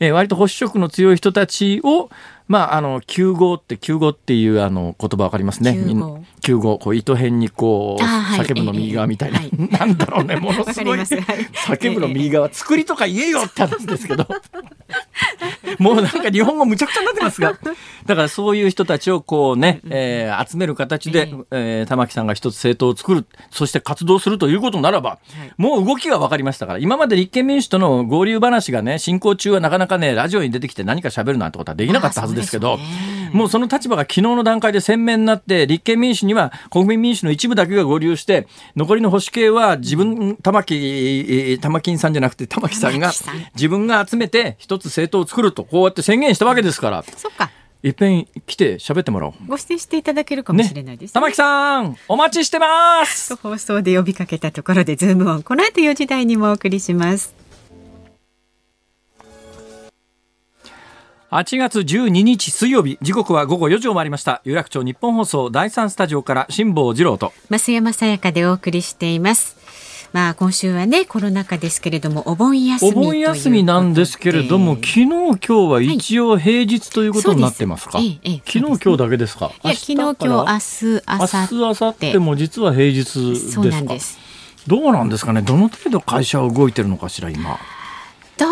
[0.00, 2.10] えー、割と保守色の強い人たちを、
[2.48, 5.70] まあ、あの、9号って、9号っていうあの言葉わかりますね。
[6.42, 6.78] 9号。
[6.78, 9.38] こう、糸辺にこう、叫ぶの右側みたいな。
[9.38, 10.98] はい、 なんだろうね、ものすごい。
[10.98, 14.26] 叫ぶの右側、作りとか言えよって話ですけど。
[15.78, 17.56] もうなんか日本語むちゃくちゃになってますが。
[18.06, 25.18] だからそういう人たちをこうね、えー、集める形で、えー、玉木さんが一つ政党を作る、そして活動するということならば、
[25.56, 32.78] もう動きが分かりましたから、今まで立憲民主との合流話がね、進行中はなかなかね、ラジオに出てきて何か喋るなんてことはできなかったはずですけど、
[33.32, 43.12] もうその立場が昨日の段階で鮮明になって、立憲民主には国民民主の一部だけが合流して、残りの保守系は自分、玉木、玉金さんじゃなくて玉木さんが
[43.54, 47.04] 自分が集めて一つ政党を作ると、こうやって宣言したわけですから。
[47.16, 47.50] そっか。
[47.82, 49.34] いっぺん来て喋ってもらおう。
[49.46, 53.34] ご出演していただけるかもしれないです、ね、玉木さん、お待ちしてます。
[53.34, 57.34] 放送で呼びかけたところでズームオン、この後4時台にもお送りします。
[61.32, 69.56] 8月12日水曜日時刻は午後4時を回りました有楽町日本放送第三スタジオから辛坊治郎と増山さやかでお送りしています
[70.12, 79.52] まあ今週はねコロナ禍ですけれどもお盆休みお盆休みなんですけれども昨日今日は一応平日ということになってますか、はい、ええ、昨日今日だけですか？
[79.64, 81.54] いや昨日今日明日明日。
[81.54, 83.04] 明後日も実は平日で
[83.36, 84.18] すそうなんです。
[84.66, 85.42] どうなんですかね？
[85.42, 87.58] どの程度会社は動いてるのかしら今？
[88.36, 88.50] どう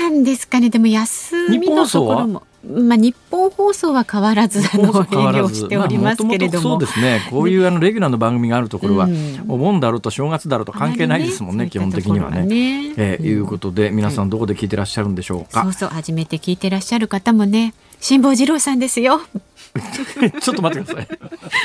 [0.00, 0.68] なんですかね？
[0.70, 2.42] でも休みのところも。
[2.66, 12.42] まあ、日本放送は変わらずあの営業しておりますけれども、そうですねこういうあのレギュラーの番組があるところは、うん、お盆だろうと正月だろうと関係ないですもんね、ね、基本的にはね。
[12.42, 15.62] ねえー、いうことで皆さんどこで聞いてらっしゃるんでしょうか。
[15.62, 19.20] そうそう初めて聞いてらっしゃる方もね辛坊治郎さんですよ。
[20.40, 21.18] ちょっと待ってください。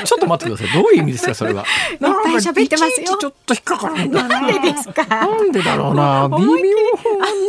[0.04, 0.82] ちょっと待ってください。
[0.82, 1.62] どういう意味ですか、それは。
[1.92, 3.16] いっぱい喋ってますよ。
[3.18, 5.04] ちょっと引っかかるんだなんでですか？
[5.06, 6.28] なんでだろうな。
[6.30, 6.62] 微妙に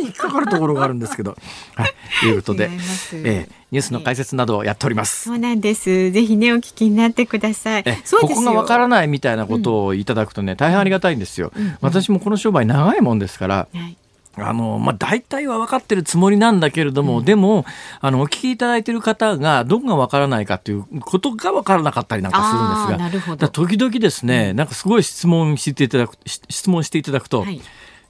[0.04, 1.38] 引っかかるところがあるんですけど。
[1.76, 1.94] はい。
[2.22, 2.70] ということで、
[3.13, 5.24] えー、ニュースの解説などをやっております。
[5.26, 6.12] そうなんです。
[6.12, 7.84] ぜひね、お聞きになってください。
[7.84, 11.52] ここがわからないみたいなことをいただくとね、大変ありがたいんですよ。
[11.82, 13.56] 私もこの商売長いもんですから。
[13.56, 13.98] はい
[14.38, 17.65] あの、まあ、大体は分かってるつもりなんだけれども、うん、でも、
[18.02, 27.62] あの、お聞きいただいている方が、どこが分からないかということが分からなかったりなんかするんですが、時々ですね、なんかすごい質問していただく、質問していただくと、はい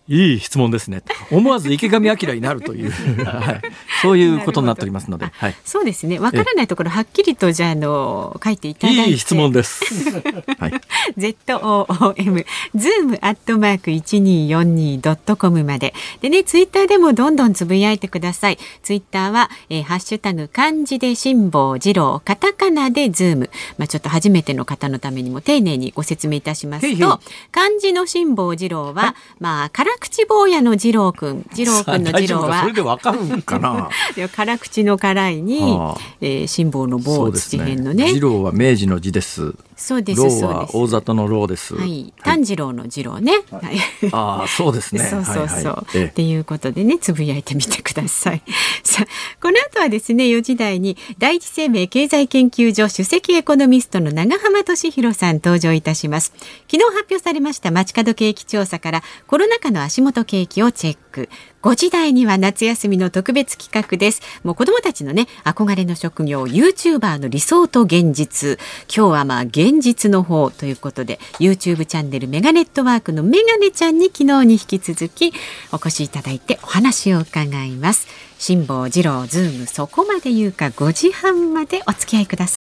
[0.07, 1.01] いい質問ですね。
[1.31, 2.91] 思わず池上彰になるという、
[3.25, 3.61] はい、
[4.03, 6.19] そういうことになっておりますので、はい、そうですね。
[6.19, 9.83] わからないところはっきりとじゃあの書いていただいて、いい質問です。
[10.59, 10.73] はい、
[11.17, 15.95] Z O O M ズームアットマーク一二四二ドットコムまで。
[16.21, 18.59] でねツイッターでもどんどんつぶやいてください。
[18.83, 23.49] ツイッターは、えー、ハッシュタグ漢字で辛坊治郎カタカナでズーム。
[23.79, 27.19] まあちょっと初めての方のためにも丁寧にご説明いたしますと
[27.51, 33.89] 漢字の辛坊治郎は、まあ辛口坊やの次郎くん次郎くんの次郎はそれでわかるかな
[34.36, 41.75] 辛口の辛いに、はあ、えー、辛抱の棒土編のね次郎は明治の字ですそうですロは大里のローです。
[41.75, 42.13] はい。
[42.23, 43.34] 炭治郎の次郎ね。
[43.51, 43.77] はい。
[44.13, 45.03] ああ、そうですね。
[45.10, 46.03] そうそうそう。
[46.05, 48.41] っていうことでね、つぶやいてみてください。
[48.84, 49.08] さあ、
[49.41, 56.31] この後はですね、4時台に第一生命経済研究所首席エコノミストの長浜俊弘さん登場いたします。
[56.71, 61.29] 昨日発表されました街角景気調査からコロナ禍の足元景気をチェック。
[61.61, 64.21] 5時台には夏休みの特別企画です。
[64.43, 68.59] もう子供たちのね、憧れの職業、YouTuber の理想と現実。
[68.93, 75.33] 今日はまあ現実の方ということで、YouTube チャンネルメガネットワークのメガネちゃんに昨日に引き続き
[75.71, 78.07] お越しいただいてお話を伺います。
[78.37, 82.55] 辛坊治郎ズームそこまで言うか5時半までお付き合いください。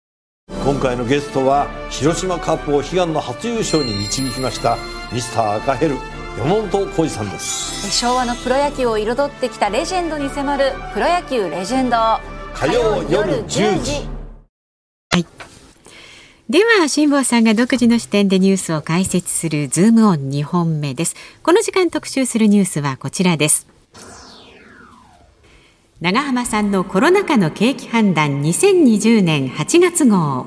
[0.64, 4.76] 今回のゲストは広島カップを悲願の初優勝に導きました
[5.12, 7.90] ミスター赤ヘル山本浩二さんです。
[7.99, 11.97] 昭和のプロ野球を彩ってきたレジェンドに迫る「プロ野球レジェンド」
[12.55, 14.09] 火曜夜10時。
[15.11, 15.27] はい。
[16.49, 21.14] では辛坊さんが独自の視点でニュースを解説するズームオン2本目です。
[21.43, 23.66] この時間特集するニュースはこちらです。
[26.01, 30.47] 長浜さんのコロナ禍の景気判断2020年8月号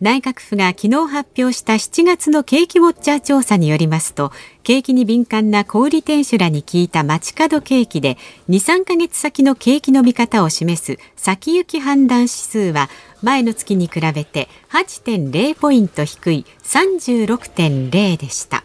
[0.00, 4.32] 内閣府が昨日発表した7月の景気ウォッチャー調査によりますと
[4.62, 8.16] 景気に敏感な小売店主らに聞いた街角景気で
[8.48, 12.88] 23ヶ月先の景気の見方を示す先行き判断指数は
[13.20, 18.64] 前の月に比べて8.0ポイント低い36.0でした。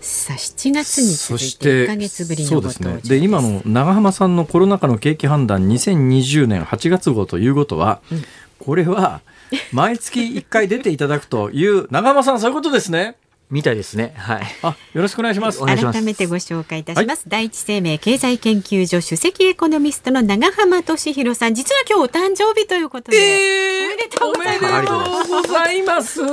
[0.00, 8.22] さあ7月に続いて1か月ぶりのご登場です、ね、で今の長浜さんのコロナ禍の景気判断2020年8月号ということは、うん。
[8.58, 9.20] これは
[9.72, 13.16] 毎月1回出ていただくという長浜さんそういうことですね。
[13.48, 14.12] みたいですね。
[14.16, 14.42] はい。
[14.62, 15.60] あ、よろしくお願いします。
[15.64, 17.20] 改めてご紹介いたします。
[17.20, 24.42] はい、第一生命経済研究所首席エコノミストの長浜俊弘さん、実は今日お誕生日ということで、えー、おめでとうご
[25.52, 26.20] ざいます。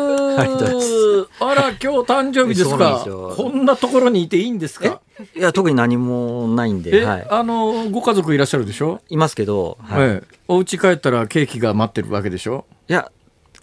[1.40, 3.06] あら、今日誕生日ですか。
[3.38, 5.00] こんなところにいていいんですか？
[5.36, 9.02] いや特に何もないんで、はい、あのご家族いらっしゃるでしょ？
[9.10, 12.66] いますけど、はい、ええ、お家帰ったらケーキが待ってるわけでしょ？
[12.88, 13.12] いや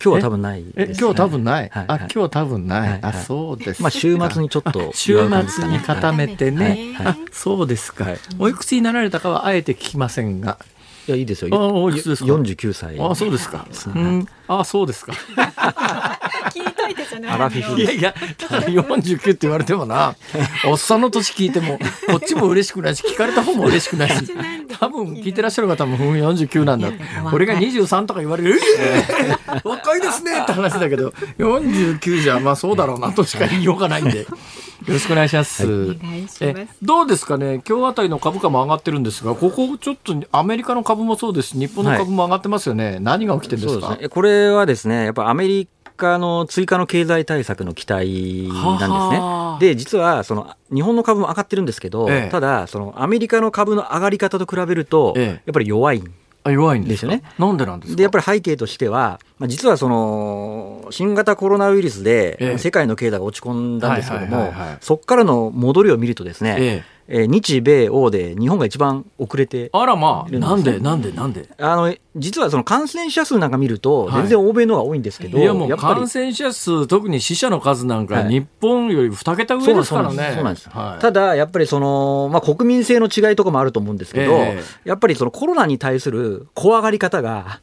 [0.03, 8.07] 今日は多分ないえ今日は多分ない、あ今日は多分ない、あそうですまあ週末にちょっと週末に固めてね、あそうですか、
[8.39, 10.59] おいくつになられたかはあえて聞きませんが。
[11.09, 11.55] いやいいですよ。
[11.55, 12.29] あおいくつですか？
[12.29, 12.99] 四十九歳。
[13.01, 13.67] あそうですか。
[13.95, 15.13] うん、あそうですか。
[16.55, 17.31] 聞いとい。
[17.31, 17.81] アラフィフ。
[17.81, 18.15] いやいや、
[18.69, 20.15] 四十九って言われてもな、
[20.67, 24.33] おっさんの年聞いてもこっちも嬉しくないし、聞かれた方も嬉しくないし、
[24.79, 26.89] 多分聞いてらっしゃる方も四十九なんだ。
[27.33, 34.27] 俺が二十三とか言われる、えー、若いですねって話だけど、四十九じゃまあそうだろうなとしか言いようがないんで。
[34.87, 35.67] よろしくお願いします。
[35.67, 35.99] はい、
[36.41, 42.93] えどうですかね、今日あたりの株価も上がってるんですが、ここちょっとアメリカの株もそうですし、日本の株も上がってますよね。
[42.93, 43.97] はい、何が起きてるんですか？
[43.97, 45.80] すね、これはですね、やっぱアメリカ
[46.19, 49.75] の追加の経済対策の期待なんですね。
[49.75, 57.23] で、実はその日本の株も上がってるんですけど、ええ、ただそのアメリカの株の上がり方と比べると、やっぱり弱いんあ弱いんですよね。
[57.39, 71.49] なんでなんですでやっぱり背景としては、まあ、実はその新型コロナウイルスで世界の経済が落ち込んだんですけども、そこからの戻りを見るとですね、えええー、日米欧で日本が一番遅れてあらまあなんでなんでなんで？
[71.59, 87.61] あの実はその感染者数なんか見ると全然欧米の方が多いんですけど、はい、いやもう感染者数特に死者の数なんか日本より2桁上ですからね、そうなんです、はい、ただやっぱりその、まあ、国民性の違いとかもあると思うんですけど、えー、やっぱりそのコロナに対する怖がり方が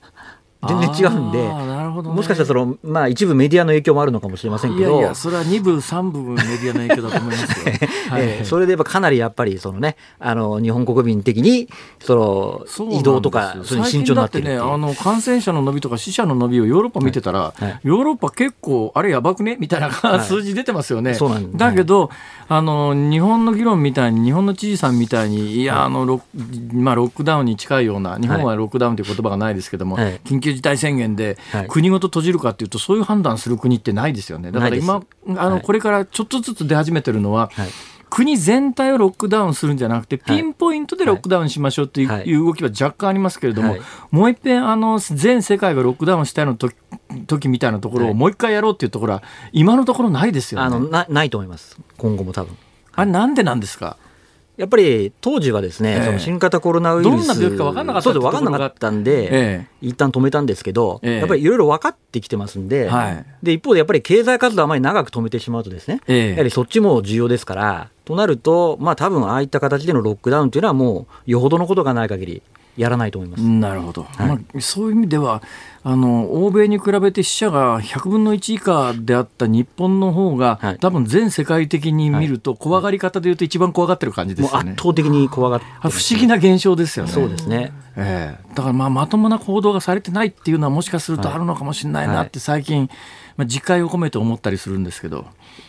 [0.66, 1.50] 全然違うんで、ね、
[2.02, 7.74] もしかしたらその、まあ、一部メディアの影響もあるのかもしれませんけど、いやいやそれは2部、3部メディアの影響だと思いますよ。
[8.10, 11.68] はい、それでかなりやっぱりその、ね、あの日本国民的に
[12.00, 17.64] その移動とか、それに慎重になってね、あの感染者の伸びとか死者の伸びをヨーロッパ見てたら、はい。
[17.64, 21.18] はい、ヨーロッパ結構、あれやばくねみたいな数字出てますよね。
[21.56, 22.10] だけど、
[22.50, 26.22] あの日本の議論みたいに、日本の知事さんみたいに、いや、あのロ,、
[26.74, 34.52] まあ、ロックダウンに近いような、日本はロックダウンという言葉がないですけども、緊急事態宣言で、国ごと閉じるかというと、そういう判断する国ってないですよね。
[34.52, 35.02] だから今、
[35.38, 37.50] あのこれからちょっとずつ出始めてるのは、
[38.10, 43.76] 国全体をロックダウンするんじゃなくて、ピンポイントでロックダウンしましょうという動きは若干ありますけれども、
[44.12, 46.74] もう一遍あの全世界がロックダウンしたいの時
[47.26, 50.66] 時みたいなところをもう一回やろうっていうところは、今のところないですよね。
[50.68, 52.56] あのなないと思います、今後も多分。
[52.94, 53.98] あれ、なんでなんですか？
[54.58, 72.42] やっぱり当時はですね、ええ、その新型コロナウイルス、どんな病気か分かんなかったそう分かんなかったんで、ええ、一旦止めたんですけど、ええ、やっぱりいろいろ分かってきてますんで、はい、で一方でやっぱり経済活動あまり長く止めてしまうとですね、やはりそっちも重要ですから、となると、まあ多分ああいった形でのロックダウンというのはもうよほどのことがない限り
[72.78, 73.44] やらないと思います。
[73.44, 74.04] なるほど。
[74.04, 75.42] はい、まあ、そういう意味では、
[75.84, 84.72] あの欧米に比べて死者が100分の1以下であった日本の方が、はい、多分全世界的に見ると、怖がり方でいうと一番怖がってる感じですよね。
[84.72, 87.12] 圧倒的に怖がって、ね、不思議な現象ですよね。
[87.12, 87.72] そうですね。
[88.00, 92.90] ええー、だからまあまともな行動がされてないっていうのはもしかするとあるのかもしれないなって最近、
[93.38, 95.26] まあ、自戒を込めて思ったりするんですけど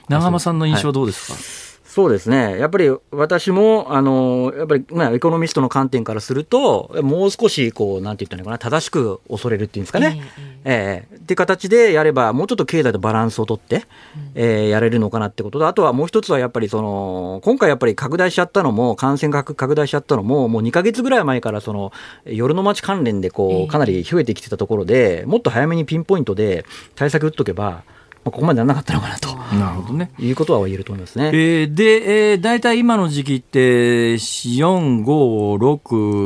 [0.08, 1.67] 長浜さんの印象どうですか、
[1.98, 10.22] そうですね、やっぱり私も、あのやっぱり、まあ、エコノミストの観点からすると、もう少しこう、なんて言ったらいいのかな、正しく恐れるっていうんですかね、
[10.64, 13.82] えー、えー、って形でやれば、もうちょっと経済とバランスをとって、うん、
[14.36, 21.90] えー、やれるのかなってことと、あとはもう一つはやっぱりその、今回やっぱり拡大しちゃったのも、感染が拡大しちゃったのも、もう2か月ぐらい前からその、
[22.26, 27.82] 夜の街関連でこう、かなり増えてきてたところで、もっと早めにピンポイントで対策打っとけば、
[28.30, 29.34] ここまでならなかったのかなと。
[29.56, 30.10] なるほどね。
[30.18, 31.30] いうことは言えると思いますね。
[31.32, 35.78] えー、で、えー、大体今の時期って、4、5、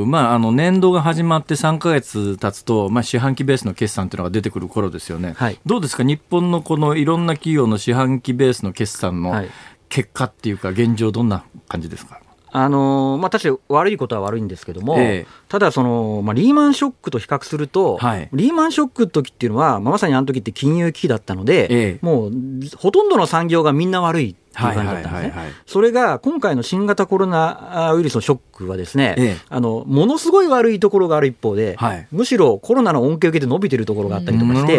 [0.02, 5.34] 6、まあ、あの、年度が始まって3か月経つと、まあ、四半期ベースの決算というのが出てくる頃ですよね。
[5.36, 6.02] はい、どうですか？
[6.02, 9.44] 日本のこのいろんな企業の四半期ベースの決算の
[9.88, 12.20] 結果っていうか、現状どんな感じですか？
[12.54, 22.32] あのまあ、確かに悪いことは悪いんですけども、ええ、ただその、まあ、リーマンショックと比較すると、はい、リーマンショックの時っていうのは、まあ、まさにあの時って金融危機だったので、え、もう
[22.76, 25.52] ほとんどの産業がみんな悪いっていう感じだったんですね。
[25.64, 34.78] それが今回の新型コロナウイルスのショックはですね、あのものすごい悪いところがある一方で、はい、むしろコロナの恩恵を受けて伸びてるところがあったりとかして、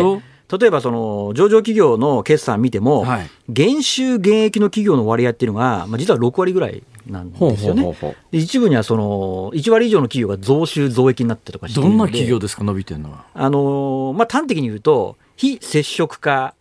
[0.51, 7.95] 例えばその上場企業の決算見ても、はい、減収減益の企業の割合っていうのが、まあ、実は6割ぐらいなんですよね。
[8.31, 12.63] 一部にはその1割以上の企業が増収増益になったとかどんな企業ですか？
[12.63, 13.25] 伸びてるのは。
[13.33, 16.53] あのまあ端的に言うと非接触化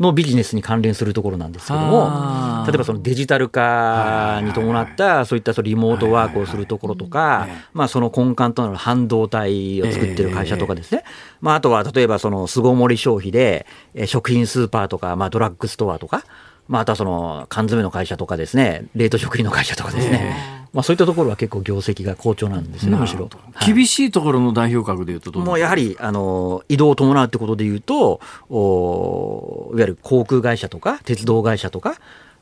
[0.00, 11.04] のビジネスに関連するところなんですけども、例えばそのデジタル化に伴ったそういったそのリモートワークをするところとか、まあその根幹となる半導体を作ってる会社とかですね、
[11.40, 13.66] まああとは例えばその巣ごもり消費で
[14.06, 16.24] 食品スーパーとか、まあドラッグストアとか、
[16.66, 23.28] まああとはその缶詰の会社とかですね、冷凍食品の会社とかですね、まあ、そういったところは結構業績が好調なんですね、むしろ。
[23.66, 31.96] 厳しいところの代表格でいうともうやはりあの移動を伴うってことでいうとお、いわゆる航空会社とか、鉄道会社とか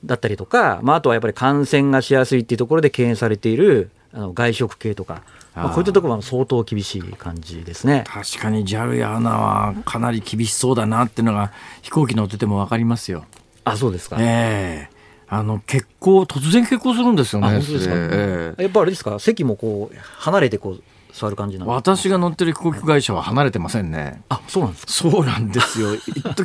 [0.04, 5.22] だったりとか、まあ、あとはやっぱり感染がしやすいっていうところで敬遠されているあの外食系とか。
[5.54, 11.50] まあ、こういったところは相当厳しい感じですね確かに JAL や ANA はかなり厳しそうだなっていうのが
[11.82, 13.24] 飛行機乗ってても分かりますよ。
[13.64, 14.97] あそうですか、えー
[15.30, 17.48] あの結構突然結構するんですよね。
[17.48, 19.18] 本当ですか、えー、やっぱあれですか？
[19.18, 24.22] 席もこう離れてこう座る感じなん私が乗ってる飛行機会社は離れてませんね。
[24.28, 24.92] あそうなんですか？
[24.92, 25.90] そうなんですよ。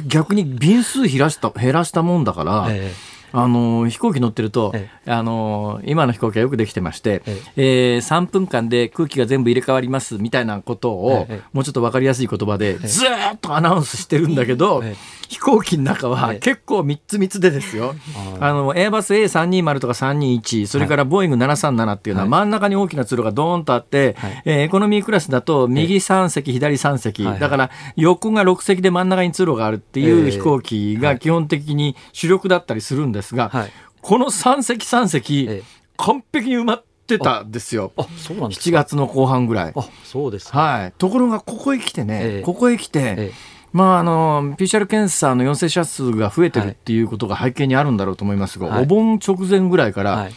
[0.08, 2.68] 逆に便数減らした減らしたもんだから。
[2.70, 7.96] えーあの飛行機乗ってると、ええ、あの今の飛行機はよくできてまして、ええ。
[7.96, 13.10] えー、3分間で空気が全部入れ替わりますみたいなことを、え、もうちょっと分かりやすい言葉でずっ
[13.42, 14.84] とアナウンスしてるんだけど、
[15.28, 17.96] 飛行機の中は結構3つ3つでですよ、
[18.40, 33.72] あのエアバス A320 とか321それからボーイング737っていうのは真ん中に大きな通路がドーンとあって、はい、えー、エコノミークラスだと右3席左3席、だから横が6席で真ん中に通路があるっていう飛行機が基本的に主力だったりするんですが、はい、
[34.02, 35.64] この3席3席、
[35.98, 37.92] 完璧に埋まってたんですよ。
[37.98, 39.74] あ、そうなんです7月の後半ぐらい。
[39.76, 40.94] あ、そうですはい。
[40.98, 43.32] ところが、ここへ来てね、ここへ来て、
[43.72, 50.30] まあ、あの PCR 検査の陽性者数が増えてるっていうことが背景にあるんだろうと思いますが、はい、お盆直前ぐらいから、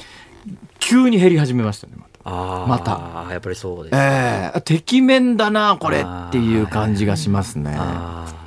[0.78, 2.66] 急に減り始めましたね、また。
[2.66, 3.32] また。
[3.32, 7.76] やっぱりそうです、えー、てきめんだな、これっていう感じがしますね。
[7.76, 7.84] そう
[8.24, 8.45] です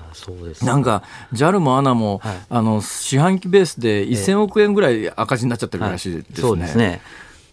[0.64, 1.04] なんか
[1.34, 6.34] JAL も ANA も、はい、あの四半期ベースで1000億円ぐらい赤字になっちゃってるらしいですね。
[6.34, 7.02] はい、そうですね。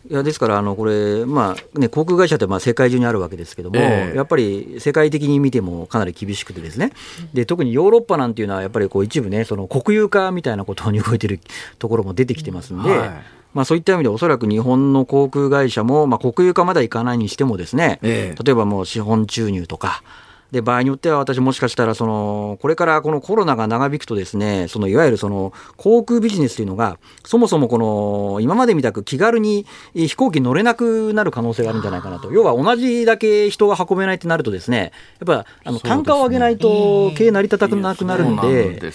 [0.08, 6.92] いやですから、あのこれ、まあね、航空会社ってまあ世界中にあるわけですけども、えー、やっぱり世界的に見てもかなり厳しくて、ですね。
[7.34, 11.40] で特にヨーロッパなんていうのは、やっぱりこう一部ね、その国有化みたいなことに動いてる
[11.78, 12.90] ところも出てきてますんで。
[12.90, 13.10] はい。
[13.54, 20.02] まあ、そういった意味でおそらく日本の航空会社も、まあ、国有化まだいかないにしてもですね、えー、例えばもう資本注入とか、
[20.50, 32.32] で場合によっては私もしかしたらそのこれからこのコロナが長引くとですねそのいわゆるその航空ビジネスというのがそもそもこの今までみたく気軽に飛行機乗れなくなる可能性があるんじゃないかなと。
[32.32, 38.92] 要は同じだけ人が運べないってなるとですねやっぱあの単価を上げないと経営成り立たなくなるんで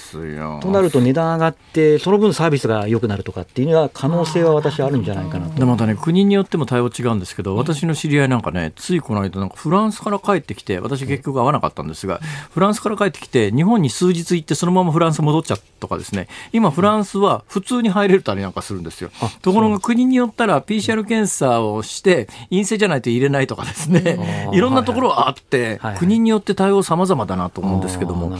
[0.61, 5.59] となると値段上がってその分サービスが良くなるとかっていうのは可能性は私はあるんじゃないかなと。
[5.59, 12.19] でまたね国によっても対応違うんですけど私の知り合いなんかねついこの間なんかフランスから帰ってきて私結局合わなかったんですが、
[12.53, 19.09] フランスから帰ってきて、日本に数日行って、そのままフランス戻っちゃったとかですね、今、フランスは普通に入れるたりなんかするんですよ。
[19.41, 28.37] ところが国によったら、PCR 検査をして、陰性じゃないと入れないとかですね、いろんなところはあって、国によって対応様々だなと思うんですけども。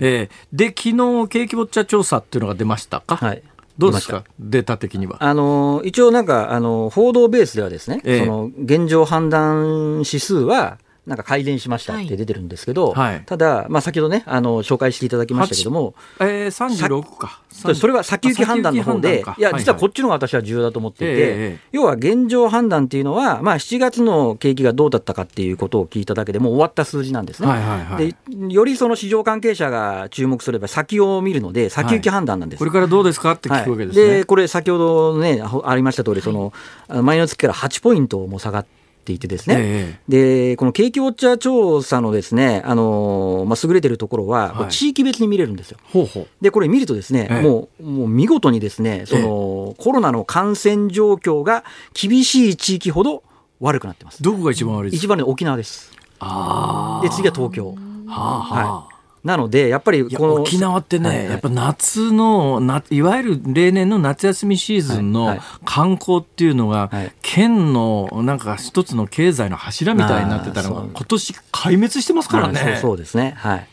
[0.00, 3.16] えー、で、昨日景気ウォッチャー調査っていうのが出ましたか？
[3.16, 3.42] はい
[3.78, 5.16] どうですか、データ的には。
[5.20, 10.76] あの一応、なんかあの報道ベースではですね、ええ、その現状判断指数は、
[11.06, 17.42] なんか改善しましたって出てるんですけど、はい、ただ、まあ、先ほどねあの紹介していただきましたけども、えー、36か。
[17.52, 36.52] それは先行き判断の方でいや実はこっちの方が私は重要だと思っていて、はいはい、要は現状判断っていうのは、まあ、7月の景気がどうだったかっていうことを聞いただけでもう終わった数字なんですね、はいはいはい、でよりその市場関係者が注目すれば先を見るので先行き判断なんです、これからどうですかって聞くわけですね、でこれ先ほどねありました通りその
[36.88, 45.78] 前の月から8ポイントも下がってていてですね、えー、でこの景気ウォッチャー調査のですね、あのまあ、優れてるところは、はい、地域別に見れるんですよ。
[45.92, 46.28] ほうほう。
[46.40, 53.22] でこれ見るとですね、えー、もうもう見事にですねその、えー、コロナの感染状況が厳しい地域ほど
[53.60, 54.22] 悪くなってます。
[54.22, 55.90] どこが一番悪い一番ね沖縄です。
[56.20, 57.74] あで次は東京。
[58.06, 58.91] はあはあ、
[59.24, 72.58] なので、やっぱりこの沖縄ってね、はいはい、やっぱ夏のないわゆる例年の夏休みシーズンの観光っていうのが、はいはい、県のなんか一つの経済の柱みたいになってたのが、今年壊滅してますからね。
[72.58, 73.34] そうそうですね。
[73.36, 73.68] はい。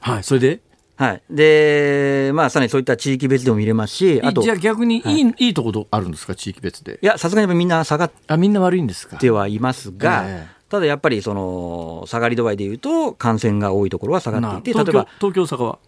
[0.00, 0.60] はい、それで？
[0.96, 1.22] はい。
[1.30, 4.42] で、まあ、さらにそういった地域別でも見れますし、あと。
[4.42, 6.98] じゃあ逆にいい、はい、いいところあるんですか、地域別で。
[7.00, 8.16] いや、さすがにみんな下がって。
[8.26, 9.16] あ、みんな悪いんですか？
[9.18, 15.78] ではいますが、えーただやっぱりその下がり度合いでいうと、感染が多いところは下がっていて、例えば東京、大阪は？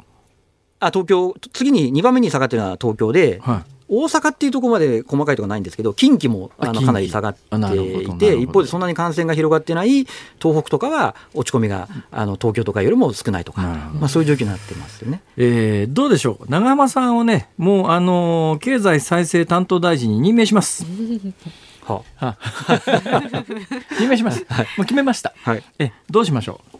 [0.80, 3.80] あ東京、次に2番目に下がってるのは東京で、はい。
[3.92, 10.06] 大阪っていうところまで細かいところないんですけど、近畿もあのかなり下がっていて、一方でそんなに感染が広がってない
[10.40, 20.86] 東北とかは落ち込みがあの東京とかよりも少ないとか、まあ、そういう状況になってますよね、えー、どうでしょう、長浜さんをね、もうあの経済再生担当大臣に任命します。
[21.94, 22.36] はあ、
[23.98, 24.44] 任命 します。
[24.48, 25.32] はい、もう決めました。
[25.44, 26.78] はい、えどうしましょう？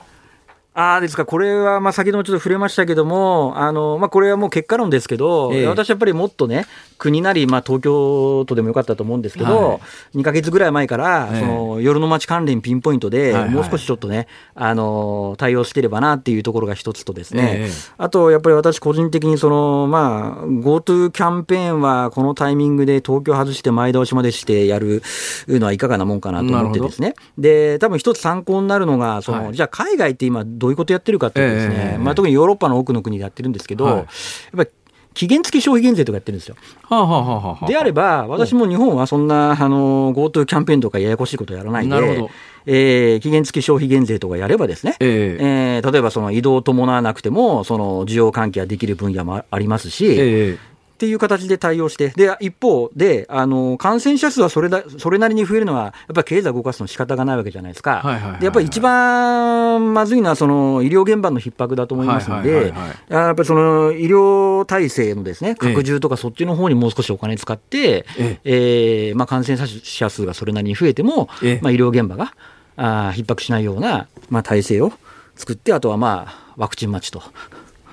[0.72, 1.22] あですか。
[1.22, 6.66] ら、これはまあ先ほどもちょっと触れましたけども、あのまあ、これはもう結果論ですけど、ええ、私やっぱりもっとね、
[6.96, 9.74] 国なり、まあ、東京都でもよかったと思うんですけど、は
[10.14, 25.02] い、2か月ぐらい前から、その夜の街関連ピンポイントで、もう少しちょっとね、あの対応してればなっていうところが一つとですね、え、あとやっぱり私、個人的にその、まあ、GoTo キャンペーンはこのタイミングで東京外して前倒しまでしてやる
[25.48, 34.06] のはいかがなもんかなと思ってですね、で多分一つ参考になるのが、その、はい、じゃあ海外って今、どういうことやってるかっていうとですね、まあ、特にヨーロッパの多くの国でやってるんですけど、はい、やっ
[34.56, 34.70] ぱり
[35.14, 36.56] 期限付き消費減税とかやってるんですよ。
[36.82, 41.96] はあはあはあ、であれば、私も日本はそんな、あの、GoTo キャンペーンとかややこしいことやらないで、
[42.66, 50.58] えー、期限付き消費減税とかやればですね、えー、えー、例えばその移動を伴わなくても、その需要喚起ができる分野もありますし、えー
[51.00, 62.74] っていう形で対応して、で一方で、あの感染者数はそれだそれなりに増えるのは、やっぱり経済を動かすの仕方がないわけじゃないですか、でやっぱり一番まずいのは、その医療現場の逼迫だと思いますので、
[63.08, 69.12] やっぱりその医療体制のですね拡充とか、そっちの方にもう少しお金使って、ええ。
[69.14, 71.30] ー、まあ、感染者数がそれなりに増えても、
[71.62, 72.34] まあ、医療現場が
[72.76, 74.92] あ逼迫しないような、まあ、体制を
[75.34, 77.22] 作って、あとはまあワクチン待ちと。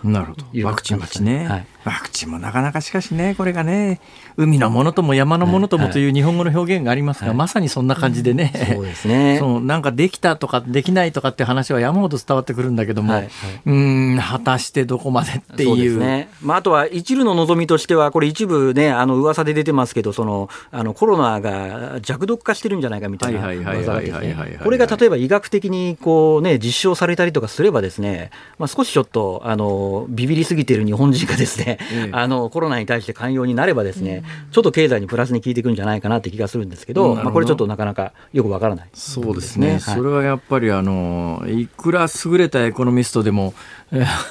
[0.04, 0.68] なるほど。
[0.68, 4.00] ワクチン待ちね、はい、ワクチンもなかなかしかしね、これがね、
[4.38, 9.38] 海のものとも山のものともという日本語の表現がありますが、はい、まさにそんな感じでね、そうですね。
[9.42, 13.32] そのなんかできたとかできないとかって話は山ほど伝わってくるんだけども、はいはい、
[13.66, 16.00] うん果たしてどこまでっていう。
[16.00, 16.30] ね。
[16.44, 24.60] まああとは一縷の望みとしてはこれ一部ねあの噂で出てますけど、そのあのコロナが弱毒化してるんじゃないかみたいな噂がですね。
[24.64, 28.30] これが例えば医学的にこうね実証されたりとかすればですね、
[28.60, 31.80] まあ少しちょっとあのビビりすぎている日本人がですね、
[32.12, 43.54] あのコロナに対して寛容になればですね、ちょっと経済にプラスに効いてくるんじゃないかなって気がするんですけど、まあ、これちょっとなかなかよくわからない、そうですね、はい、それはやっぱりあのいくら優れたエコノミストでも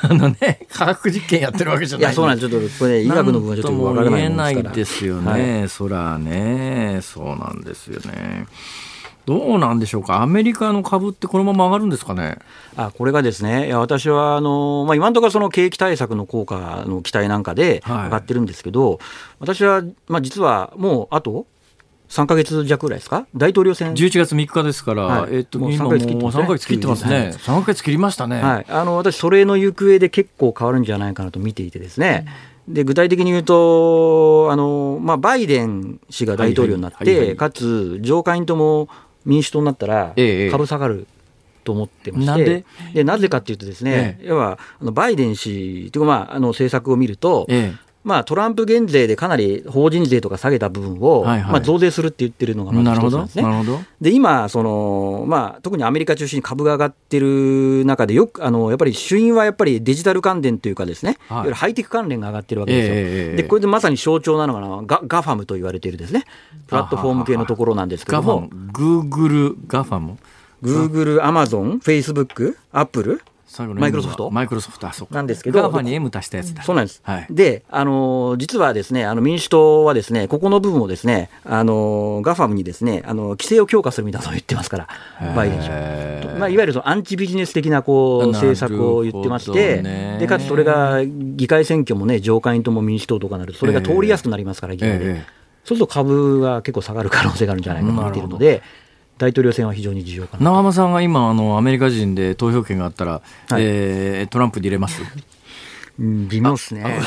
[0.02, 2.48] あのね科学実験やってるわけじゃないいやそうなんです。
[2.48, 7.00] ちょっとこれ、ね、医学の部分はちょっとわからないないですよね、はい、そらね。
[7.02, 8.46] そうなんですよね。
[9.26, 12.38] どうなんでしょうか、アメリカの株ってこのまま上がるんですかね？
[12.76, 18.98] あこれがですね、いや私はあの、まあ、今のところその景気対策の効果の期待なんかで上がってるんですけど、はい、
[19.40, 21.46] 私は、まあ、実はもうあと
[22.08, 23.92] 3か月弱ぐらいですか、大統領選。
[23.92, 32.26] 11月3日ですから、はい、えっと、もう3か月切ってます、ね、3ヶ月切ってますね、3か月切りましたね、はい、あの私、それの行方で結構変わるんじゃないかなと見ていてですね。
[32.68, 38.88] うん、で具体的に言うと、あのまあ、バイデン氏が大統領になって、かつ上下院とも
[39.26, 40.14] 民主党になったら
[40.50, 41.06] 株下がる。
[41.64, 42.64] と思ってまして、
[42.94, 43.02] で？
[43.02, 47.48] なぜかというとですね、要はあのバイデン氏というか、まあ、あの政策を見ると、
[48.06, 53.86] まあ、トランプ減税でかなり法人税とか下げた部分を、はいはい、まあ、増税するって言ってるのがまず一つなんですね。
[54.00, 62.94] で今その、まあ、特にアメリカ中心に株が上がってる中でよくあのやっぱり主因はやっぱりデジタル関連というかですね、はい、いわゆるハイテク関連が上がってるわけですよ。
[62.94, 66.24] えー、でこれでまさに象徴なのがガガファムと言われているですね。
[66.68, 68.48] プラットフォーム系のところなんですけども。
[68.72, 70.16] グーグルガファム？
[70.62, 73.22] グーグル、アマゾン、フェイスブック、アップル、
[73.74, 74.30] マイクロソフト？
[74.30, 76.62] マイクロソフト、あ、そうなんですけど、ガーファに M 足したやつだ。
[76.62, 77.00] そうなんです。
[77.04, 84.88] はい、で、あの実はですね、あの民主党はですね、ここの部分をですね、あのガファムにですね、あの規制を強化するみたいなのを言ってますから、
[85.34, 86.36] バイデン氏は。
[86.38, 89.82] まあ、いわゆるそのアンチビジネス的なこう政策を言ってまして、
[90.18, 95.24] でかつそれが議会選挙もね、上下院とも民主党とかなると、それが通りやすくなりますから、議会で。
[95.64, 98.62] そうすると株が結構下がる可能性があるんじゃないかと思っているので、
[99.18, 105.00] 大統領選は非常に重要かな長浜さんが今あのアメリカ人で投票権があったら、はい、えー、トランプに入れます？
[105.98, 106.84] 微妙ですね。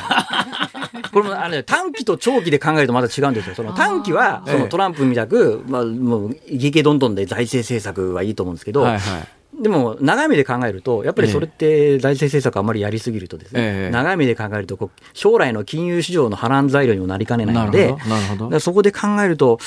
[1.13, 3.55] これもあれ短期と長期で考えるとまた違うんですよ。
[3.55, 9.19] その短期はそのトランプみたく、まあ、もうイケイケどんどんで財政政策はいいと思うんですけど、はいは
[9.59, 19.59] い、でも長い目で考えると、やっぱりそれって財政政策あんまりやりすぎるとですね、ええ、長い目で考えるとこう、将来の金融市場の波乱材料にもなりかねないので、そこで考えると、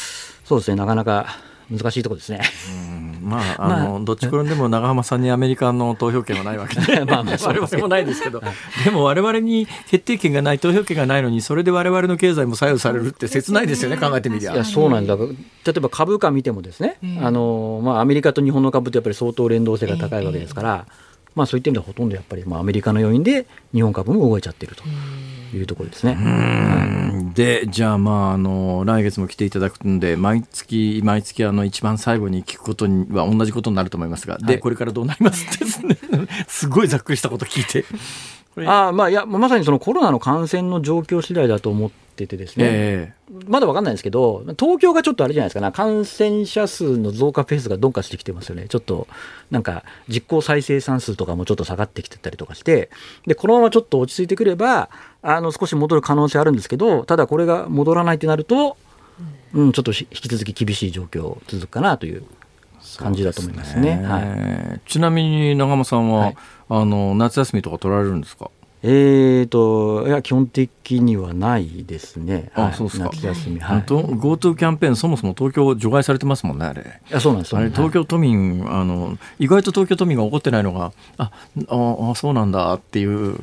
[0.45, 1.37] そうですね、なかなか。
[1.73, 2.41] 難しいところですね。
[3.23, 8.43] まあ、あの、まあ、どっち転んでも長浜さんにアメリカの投票権はないわけで、 まあ、まあ、それもないですけど、
[8.85, 14.53] でも我々に決定権がない、投票権がないのに、それで我々の経済も左右されるって切ないですよね、考えてみりゃ。
[14.53, 15.17] いや、そうなんだ。
[15.17, 15.25] 例
[15.77, 20.87] えば株価見てもですね、あの、まあ、アメリカと日本の株ってやっぱり相当連動性が高いわけですから、
[21.35, 24.85] まあ、そういった意味ではほとんどやっぱり、まあ、アメリカの要因で日本株も動いちゃってると。
[25.57, 26.17] いうところですね。
[27.35, 35.97] でじゃあまああの来月も来ていただくんで毎月毎月あの一番最後に聞くことには同じことになると思いますが、はい、でこれからどうなりますですね
[36.47, 37.85] すごいざっくりしたこと聞いて。
[38.57, 49.09] あまあいやまさにそのコロナの感染の状況次第だと思っててですね、えー、まだ分かんないんですけど、東京がちょっとあれじゃないですかな、感染者数の増加ペースが鈍化してきてますよね、ちょっと
[49.51, 52.91] なんか実効再生産数とかもちょっと下がってきてたりとかして、
[53.27, 54.91] でこのままちょっと落ち着いてくれば、
[55.23, 58.77] あの少し戻る可能性あるんですけど、ただこれが戻らないってなると、
[59.55, 62.25] うん、ちょっと引き続き厳しい状況続くかなという
[62.99, 63.97] 感じだと思いますね。
[63.97, 64.21] すねは
[64.77, 66.37] い、ちなみに長間さんは、はい、
[66.69, 68.51] あの夏休みとか取られるんですか？
[68.85, 72.51] えーと、いや、基本的にはないですね。
[72.57, 73.11] あ、はい、そうですか。
[73.13, 73.61] 夏休み。
[73.61, 73.83] はい。
[73.83, 76.83] GoTo キャンペーン、そもそも東京除外されてますもんね、あれ。
[77.09, 81.31] いや、そうなんですあれ、東京都民、あの、意外と東京都民が怒ってないのが、あ、
[81.69, 83.37] あ、そうなんだっていう。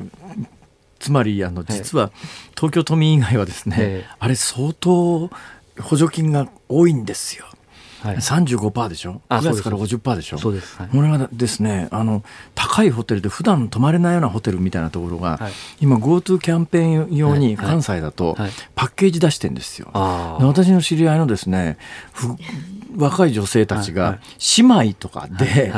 [0.98, 2.12] つまり、あの、実は、
[2.54, 5.30] 東京都民以外はですね、あれ、相当
[5.80, 7.46] 補助金が多いんですよ。
[8.02, 10.38] はい、35%でしょ？9月から50%でしょ？
[10.38, 12.22] そうです、はい、これがですねあの
[12.54, 18.36] 高いホテルで普段泊まれないようなホテルみたいなところが、はい、今 GoTo キャンペーン用に関西だと
[18.74, 21.76] パッケージ出してんですよ、私の知り合いのですね
[22.96, 24.18] 若い女性たちが
[24.56, 25.72] 姉妹とかで、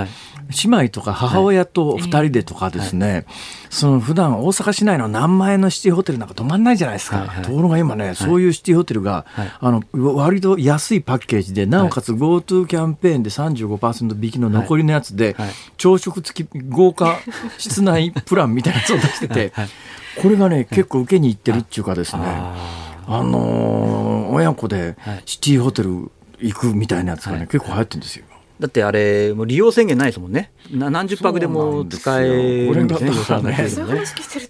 [0.64, 3.24] 姉妹とか母親と2人でとかですね、はい、
[3.70, 15.36] その普段大阪市内の何万円のシティホテルなんか泊まんないじゃないですか、はいはい、ところが今ね、はい、そういうシティホテルが、はい、あの割と安いパッケージでなおかつ GoTo キャンペーンで35%引きの残りのやつで、
[15.76, 17.18] 朝食付き豪華
[17.58, 19.52] 室内プランみたいなやつを出してて
[20.20, 22.22] これがね結構受けにいってるっていうかですね。
[23.06, 28.24] あのー、親子でシティホテル行くみたいなやつがね、結構流行ってるんですよ。
[28.60, 30.52] だってあれ、もう利用宣言ないですもんね。
[30.70, 33.68] 何十泊でも使えるんですね、予算ね。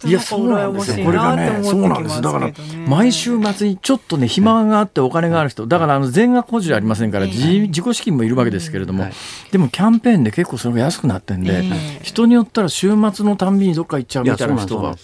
[0.05, 1.05] いや、そうなんですよ。
[1.05, 2.21] これがね、そうなんです。
[2.21, 2.51] だから、
[2.87, 9.07] 毎週末にちょっとね、暇があってお金がある人、だからあの全額補助ありませんから、自己資金もいるわけですけれども、
[9.51, 11.65] でもキャンペーンで結構それが安くなってんで、
[12.03, 14.95] 人によったら週末のたんびにどっか行っちゃうみたいな人が。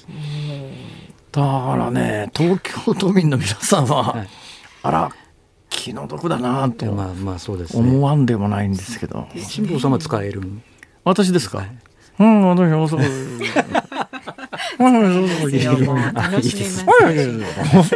[1.31, 4.27] だからね、東京都民の皆さんは、
[4.83, 5.11] あら、
[5.89, 9.27] 気の毒だなとまあまあそうです、思わんでもないんですけど。
[9.35, 10.43] 辛坊さんは使える？
[11.05, 11.71] 私ですか、はい、
[12.19, 13.01] うん私はそう
[14.79, 16.57] 楽し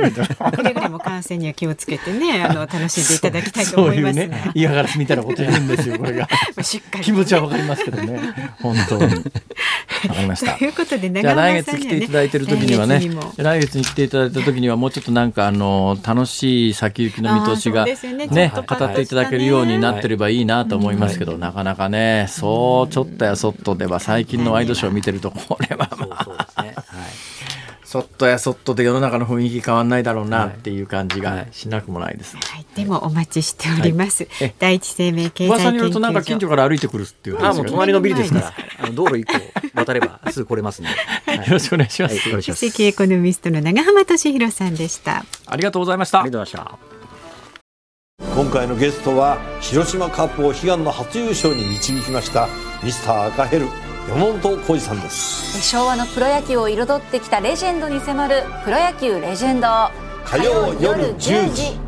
[0.01, 0.33] めます。
[0.57, 4.17] くれぐれも感染には気をつけてね、あの楽しんでいただきたいと思います。
[4.17, 6.29] ね、嫌がらせみたいなこと言うんですよ、これが。
[6.63, 8.19] しっかり気持ちはわかりますけどね、
[8.61, 9.25] 本当に。
[10.09, 10.55] わかりました。
[10.59, 13.01] ということで、じゃ来月来ていただいてる時にはね、
[13.37, 26.42] 来月に来ていただいた時にはもうちょっとなんかあの楽しい先行きの見通しがね語っていただけるようになってればいいなと思いますけど、なかなかね、そうちょっとやそっとでは最近のワイドショーを見てるとこれはまあ。
[28.01, 32.41] っとやそっとで世の中の雰囲気変わんないだろうなっていう感じがしなくもないです、ね。
[32.45, 38.53] はい、でもお待ちしております、はい、第一生命経済噂によるとなんか近所から歩いてくるっていう話あもう隣のビルですから。
[38.79, 39.33] あの道路一個
[39.75, 40.89] 渡ればすぐ来れますね、
[41.27, 45.97] はい、よろしくお願いします、はい、首席エコノミストの長浜俊弘さんでしたありがとうござい。
[45.97, 46.63] ましたありがとうござい。
[46.63, 46.93] ました
[48.35, 52.49] 今回のゲストは広島カップを悲願の初優勝に導きました
[52.83, 53.67] ミスター赤ヘル
[54.09, 55.63] 山本浩二さんです。
[55.63, 59.69] 昭和のプロ野球を彩ってきたレジェンドに迫る「プロ野球レジェンド」
[60.27, 61.79] 火曜夜10時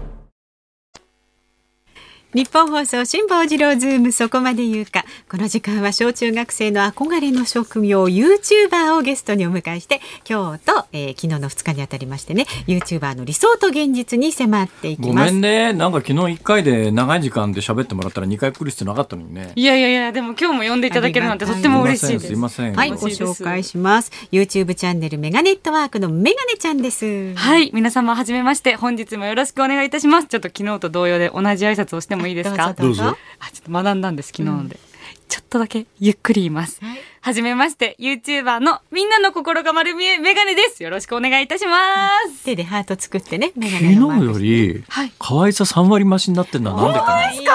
[2.35, 15.11] 日本放送辛坊治郎ズームそこまで言うかこの時間は小中学生の憧れの職業 YouTuber をゲストにお迎えして今日と、えー、昨日の2日にあたりましてね YouTuber の理想と現実に迫っていきます。
[15.11, 22.27] ごめんねなんか昨日1回で長い時間で喋ってもらったら2回来る必要なかったのにねいやいやいやでも今日も呼んでいただけるなんてとっても嬉しいです。
[22.27, 24.11] すいませんはいご紹介します。
[24.33, 27.33] YouTube チャンネルメガネットワークのメガネちゃんです。
[27.37, 30.27] はい皆様はじめまして本日もよろしくお願いいたします。
[30.27, 32.73] ちょっと昨日と同様で同じ挨拶をしてもいいですか？
[32.73, 33.05] どうぞ。
[33.39, 34.81] あちょっと学んだんです昨日ので、うん、
[35.29, 44.85] ちょっとだけゆっくり言います、はい、はじめまして YouTuber のみんなの心が丸見えメガネですよろしくお願いいたします手でハート作ってねメガネ昨日より
[45.19, 47.55] 可愛さ3割増しになってるのはなんでかな、ですか？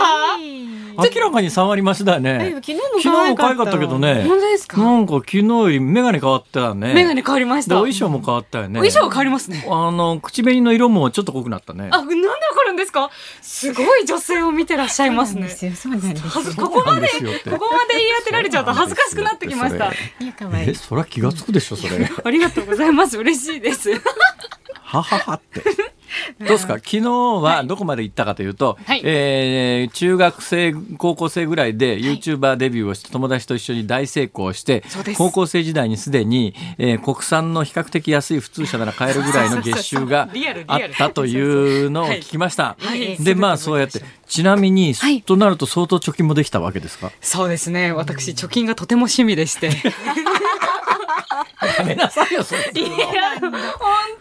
[1.01, 2.51] 明らかに3割増しだよね。
[2.55, 4.23] 昨日も可愛かったけどね。
[4.27, 4.77] 本当ですか？
[4.81, 6.93] なんか昨日より眼鏡変わったよね。
[6.93, 7.75] 眼鏡変わりました。
[7.75, 8.81] 衣装も変わったよね。
[8.81, 9.65] 衣装変わりますね。
[9.69, 11.87] あの、口紅の色もちょっと濃くなったね。
[11.89, 13.11] あ、なんでわかるんですか？
[13.41, 15.47] すごい女性を見てらっしゃいますね。
[15.47, 16.55] そうなんですよ。
[16.57, 19.91] ここまで、ここまで言い当てられちゃうと恥ずかしくなってきました。
[20.69, 22.09] え、そりゃ気がつくでしょ、それ。
[22.23, 23.17] ありがとうございます。
[23.17, 23.91] 嬉しいです。
[23.91, 25.63] はははって。
[26.39, 26.75] どうですか？
[26.75, 40.29] 昨日はどこまで行ったかというと、はい、えー、中学生高校生ぐらいで YouTuber デビューをして友達と一緒に大成功して、はい、高校生時代にすでに、えー、国産の比較的安い普通車なら買えるぐらいの月収が
[40.67, 42.75] あったというのを聞きました。
[43.19, 47.11] でまあそうやってちなみに、はい、となると相当貯金もできたわけですか？
[47.21, 47.91] そうですね。
[47.91, 49.69] 私貯金がとても趣味でして
[51.77, 52.61] やめなさいよ、それ。
[52.73, 53.51] いや、本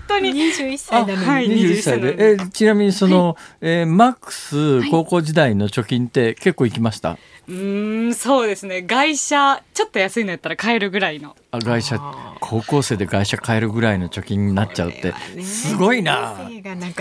[0.07, 0.31] 当に。
[0.31, 1.27] 21歳なのに。
[1.27, 2.33] はい、21歳で。
[2.33, 7.53] え、ちなみにその、はい、えー、マックス高校時代の貯金って結構いきました、はいう
[8.11, 8.82] んそうですね。
[8.82, 11.34] 外車ちょっと安いのやったら買えるぐらいの。
[11.51, 11.99] あ外車
[12.40, 15.14] 高校生で外車買えるぐらいの貯金になっちゃうって。
[15.42, 16.36] すごいな。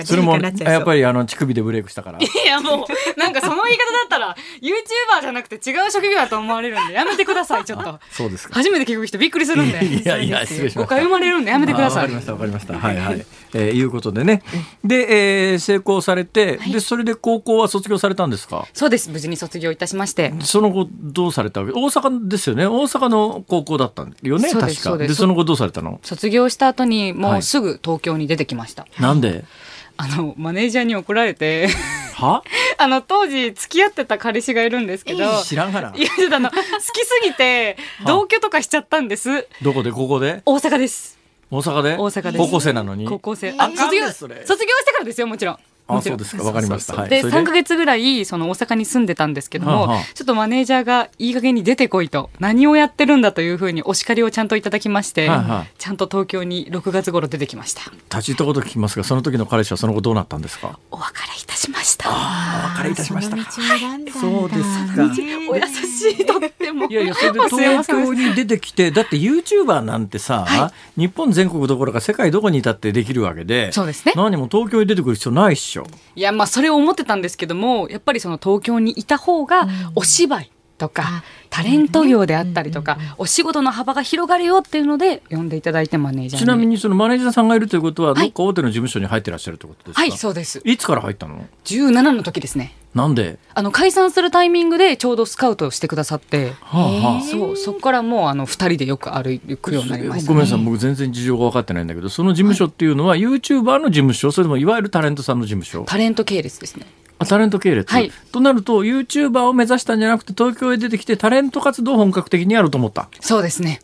[0.06, 2.20] それもやっぱりあの乳首でブレイクしたから。
[2.20, 8.00] いやもうなんかその言い方だったら YouTuber じゃなくて違う職業だと思われるんでやめてくださいちょっと。
[8.12, 8.54] そうですか。
[8.54, 9.86] 初めて聞く人びっくりするんで。
[9.86, 10.88] いやいや失礼しました。
[10.88, 12.04] 誤解生まれるんでやめてください。
[12.04, 13.26] わかりましたわかりましたはいはい。
[13.54, 14.44] えー、いうことでね。
[14.86, 18.66] で、えー、成功されて、でそれで高校は卒業されたんですか？
[18.74, 19.10] そうです。
[19.10, 21.74] 無事に卒業いたしましてその後どうされたわけ？
[21.74, 22.66] 大阪ですよね。
[22.66, 24.98] 大阪の高校だったんよね確か。
[24.98, 26.00] でその後どうされたの？
[26.04, 29.46] 卒業した後にもうすぐ東京に出てきました、はい、なんで？
[30.00, 31.68] あのマネージャーに怒られて。
[32.16, 32.44] は？
[32.78, 35.42] あの当時付き合ってた彼氏がいるんですけど。
[35.44, 35.94] 知らんがな。
[35.96, 36.62] いやあの好き
[37.06, 39.48] すぎて同居とかしちゃったんです。
[39.62, 39.92] どこで？
[39.92, 40.42] ここで？
[40.46, 41.18] 大阪です。
[41.50, 41.96] 大阪で？
[41.96, 43.06] 大阪で高校生なのに？
[43.06, 43.56] 高校生。
[43.58, 44.46] あ卒業卒業し
[44.86, 45.58] てからですよもちろん
[45.88, 46.44] あそうですか。
[46.44, 47.08] わかりました。
[47.08, 57.82] で3か月ぐらいその大阪に住んでたんですけども、はあ、ちょっとマネージャーがいい加減に出てこいと何をやってるんだというふうにお叱りをちゃんといただきまして、はあ、ちゃんと東京に6月頃出てきました。
[58.10, 60.80] 立ち入ったこと聞きますがその時の彼氏はその後どうなったんですか？
[60.92, 62.10] お別れいたしました。
[62.10, 63.38] お別れいたしました。
[63.52, 64.64] そうです。
[64.96, 65.04] か
[65.50, 66.88] お優しいとっても。
[66.88, 74.14] いやいやそれで東京に出てきてだって YouTuber なんてさ、はい、日本全国どころか世界どこにいたってできるわけでそうですね。
[74.16, 75.77] 何も東京に出てくる必要ないっしょ
[76.16, 90.02] いやまあそれを思ってたんですけどもやっぱりその東京にいた方がお芝居とか、タレント業であったりとか、お仕事の幅が広がるよっていうので呼んでいただいてマネージャーちなみにそのマネージャーさんがいるということは、どっか大手の事務所に入ってらっしゃるということですか？
[90.02, 90.62] はいそうです。
[90.64, 92.76] いつから入ったの？17の時ですね。
[92.94, 93.38] なんで？
[93.54, 100.64] あの解散するタイミングでちょうどスカウトしてくださって、はあはあ、そうそこからもうあの2人でよく歩くようになりました、ね、ごめんなさい。
[100.64, 105.84] 僕全然事情が分かってないんだけどその事務所っていうのは、はい、YouTuber の事務所それともいわゆるタレントさんの事務所？
[105.86, 106.86] タレント系列ですね
[107.26, 113.10] タレント系列、はい、となると YouTuber を目指したんじゃなくて東京へ出てきてタレント活動を本格的にやると思った。
[113.20, 113.82] そうですね。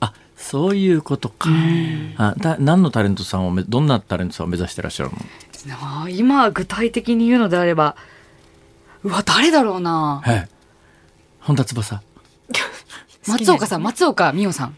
[0.00, 1.48] あそういうことか。
[2.16, 6.08] あだ何のタレントさんをどんなタレントさんを目指してらっしゃるの？
[6.08, 7.96] 今具体的に言うのであれば
[9.02, 10.22] うわ誰だろうな。
[11.40, 12.02] 本田翼。
[13.26, 14.76] 松岡さん松岡美代さん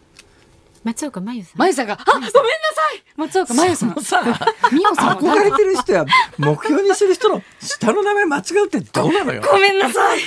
[0.88, 1.58] 松岡真由さん。
[1.58, 4.02] 真由さんが、あ、ごめんなさい松岡真由さん。
[4.02, 4.22] さ、
[4.72, 5.18] 美代さん。
[5.18, 6.06] 憧れてる人や、
[6.38, 9.42] 目標にする人の下の名前間違うってどうなのよ？
[9.52, 10.20] ごめんなさい。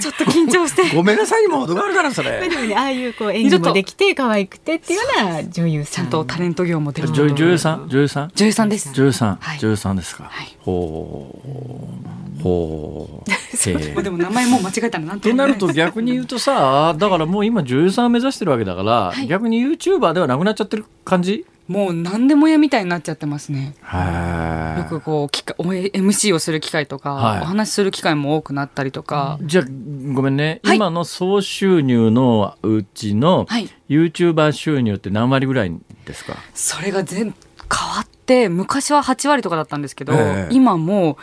[0.00, 0.92] ちょっと緊張して。
[0.96, 2.50] ごめんなさいにも程があるから、それ。
[2.76, 6.08] ああいうこう演技もできて、可愛くてっていうような女優さん。
[6.08, 7.14] とタレント業もできる。
[7.14, 7.88] 女優さん？
[7.88, 8.32] 女優さん？
[8.34, 8.92] 女優さんです。
[8.92, 9.38] 女優さん。
[9.60, 10.32] 女優さんですか。
[10.62, 12.42] ほう。
[12.42, 13.28] ほう。
[14.02, 21.46] でも名前も間違えたらなんとなると逆に言うとさ、だからもう今女優さんを目指してるわけだから、逆に YouTuber バーではなくなっちゃってる感じ？
[21.66, 23.74] もう何でも屋みたいになっちゃってますね。
[24.78, 29.38] よくこう、MC をする機会とか、はい、お話しする機会も多くなったりとか。
[29.42, 29.64] じゃあ、
[30.14, 36.36] ごめんね、はい、今の総収入のうちの、はい、YouTuber 収入って何割ぐらいですか？
[36.54, 37.34] それが全、変わ
[38.02, 41.16] って、昔は8割とかだったんですけど、えー、今もう、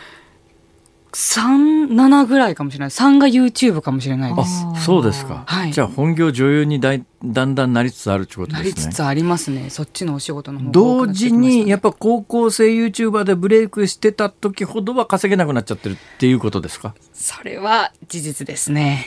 [1.16, 2.90] 3、7ぐらいかもしれない。
[2.90, 4.66] 3が YouTube かもしれないです。
[4.66, 5.46] あ、そうですか。
[5.48, 5.72] はい。
[5.72, 8.64] じゃあ本業女優にだいだんだんなりつつあるってことですね。
[8.64, 9.70] なりつつありますね。
[9.70, 16.94] そっちのお仕事の方同時に、やっぱ高校生 YouTuber でブレイクしてた時ほどは稼げなくなっちゃってるっていうことですか？
[17.14, 19.06] それは事実ですね。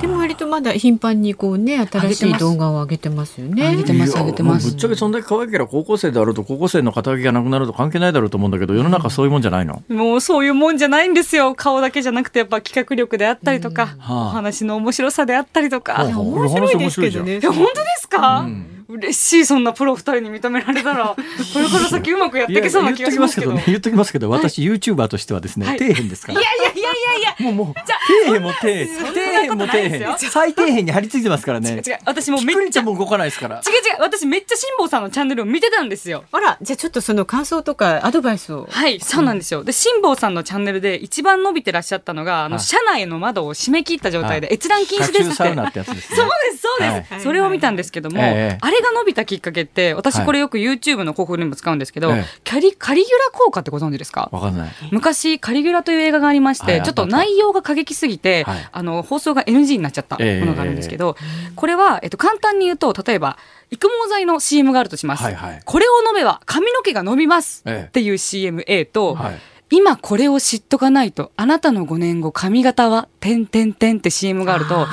[0.00, 3.70] でも割とまだ頻繁にこうね新しい動画を上げてますよね。
[3.70, 4.72] 上げてます上げてます。
[4.72, 11.54] ぶっちゃけそんだけ可愛いけど高校生であろうと高校生の肩書きがなくなると関係ないだろうと思うんだけど世の中そういうもんじゃないの、もうそういうもんじゃないんですよ。
[11.54, 16.04] 顔だけじゃなくてやっぱ企画力であったりとか、お話の面白さであったりとか。
[16.04, 17.40] 面白いですけどね。
[17.40, 18.84] 本当ですか、うん。
[18.88, 21.14] 嬉しいそんなプロ二人に認められたら。
[21.16, 21.22] こ
[21.58, 23.52] れから先うまくやっていけそうな気がしますけど。
[23.66, 26.40] 言っときますけど、私 YouTuber としてはですね、底辺ですから。
[26.40, 27.44] いやいやいやいやいや。
[27.44, 28.86] もうもう底辺も底辺。
[28.88, 29.78] 底辺も底
[30.16, 30.30] 辺。
[30.30, 31.70] 最底辺に張り付いてますからね。
[31.70, 31.98] 違う違う。
[32.06, 33.56] 私もめっちゃも動かないですから。
[33.56, 34.00] 違う違う。
[34.00, 36.24] 私めっちゃ辛坊さんのチャンネルを見てたんですよ。
[36.32, 38.66] あらじゃあちょっとその感想とかアドバイスを。
[38.70, 39.64] はいそうなんですよ。
[39.64, 46.14] で辛坊さんのチャンネルで一番伸びてらっしゃったのがあの車内の窓を閉め切った状態で閲覧禁止ですってそうです
[46.60, 47.22] そうです。
[47.22, 52.12] それを見たんですけども、あれが伸びたきっかけって私これよく YouTube の広告にも使うんですけど、
[52.44, 54.28] キャリカリギュラ効果ってご存知ですか？
[54.32, 54.70] わかんない。
[54.90, 61.16] 昔カリギュラという映画がありまして、ちょっと内容が過激すぎて、あの放送が NG になっちゃったものがあるんですけど、
[61.54, 63.38] これは、えっと、簡単に言うと例えば
[63.70, 65.24] 育毛剤の CM があるとします、
[65.64, 69.38] これを飲めば髪の毛が伸びますっていう CMA と、はい、
[69.70, 74.86] 今これを知っとかないとあなたの5年後髪型は「てんてんてん」って CM があると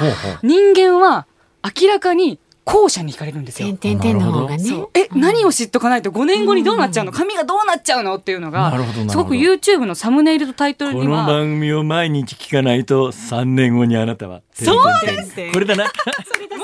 [0.43, 1.25] 人間は
[1.63, 3.68] 明らかに後者に惹かれるんですよ。
[3.78, 4.63] てんてんの方がね。
[4.95, 7.11] え、何を知っとかないと5年後にどうなっちゃうの？
[7.11, 8.74] 髪がどうなっちゃうのっていうのが、
[9.07, 11.26] すごく YouTube のサムネイルとタイトルには。
[11.26, 14.41] この番組を毎日聞かないと3年後にあなたは。
[14.51, 15.84] そうですこれだな。
[15.84, 16.54] もう学び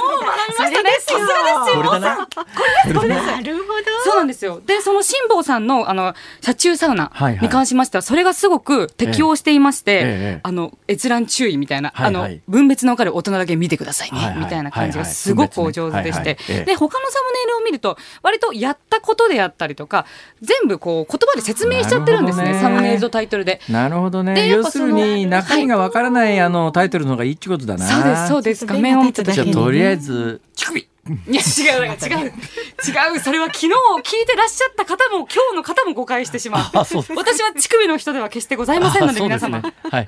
[0.58, 0.90] ましたね。
[1.00, 1.78] さすがですよ。
[1.78, 2.28] これだな。
[2.28, 3.26] これです。
[3.26, 4.04] なるほど。
[4.04, 4.62] そうなんですよ。
[4.66, 16.38] で、その辛坊さんの、あの、車中サウナに関しましては、それがすごく適応していまして、あの、閲覧注意みたいな、あの、分別の分かる大人だけ見てくださいね、みたいな感じがすごくお上手でして。
[16.66, 20.06] で、他のサムネイルを見ると、割とやったことであったりとか、
[20.42, 23.62] 全部こう、言葉で説明しちゃってるんですね、サムネイルとタイトルで。
[23.70, 24.48] なるほどね。
[24.48, 27.88] 要するに、中身がわからない、あの、タイトルの方がいいってことだな。
[27.88, 28.66] そうです、そうです。
[28.66, 30.88] 画面を見ただけとりあえず、乳首。
[31.28, 32.28] いや違う違う違う。
[32.28, 36.64] 違う それは昨日聞いてらっしゃった方も今日の方も誤解してしまう。
[36.74, 40.08] 私は乳首の人では決してございませんので皆様、ね、はい。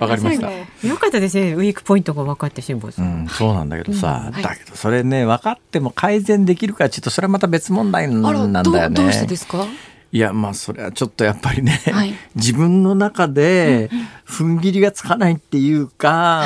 [0.00, 0.50] わかりました。
[0.86, 8.22] よかったですねウィークポイントが分かって辛抱さん、うん、そうなんだけどさ、うん、だけどそれね分かっても改善できるかちょっとそれはまた別問題なん
[8.64, 8.96] だよね。
[8.96, 9.66] どうしてですか？
[10.10, 13.90] いやまあそれはちょっとやっぱりね、はい、自分の中で
[14.26, 16.44] 踏ん切りがつかないっていうか、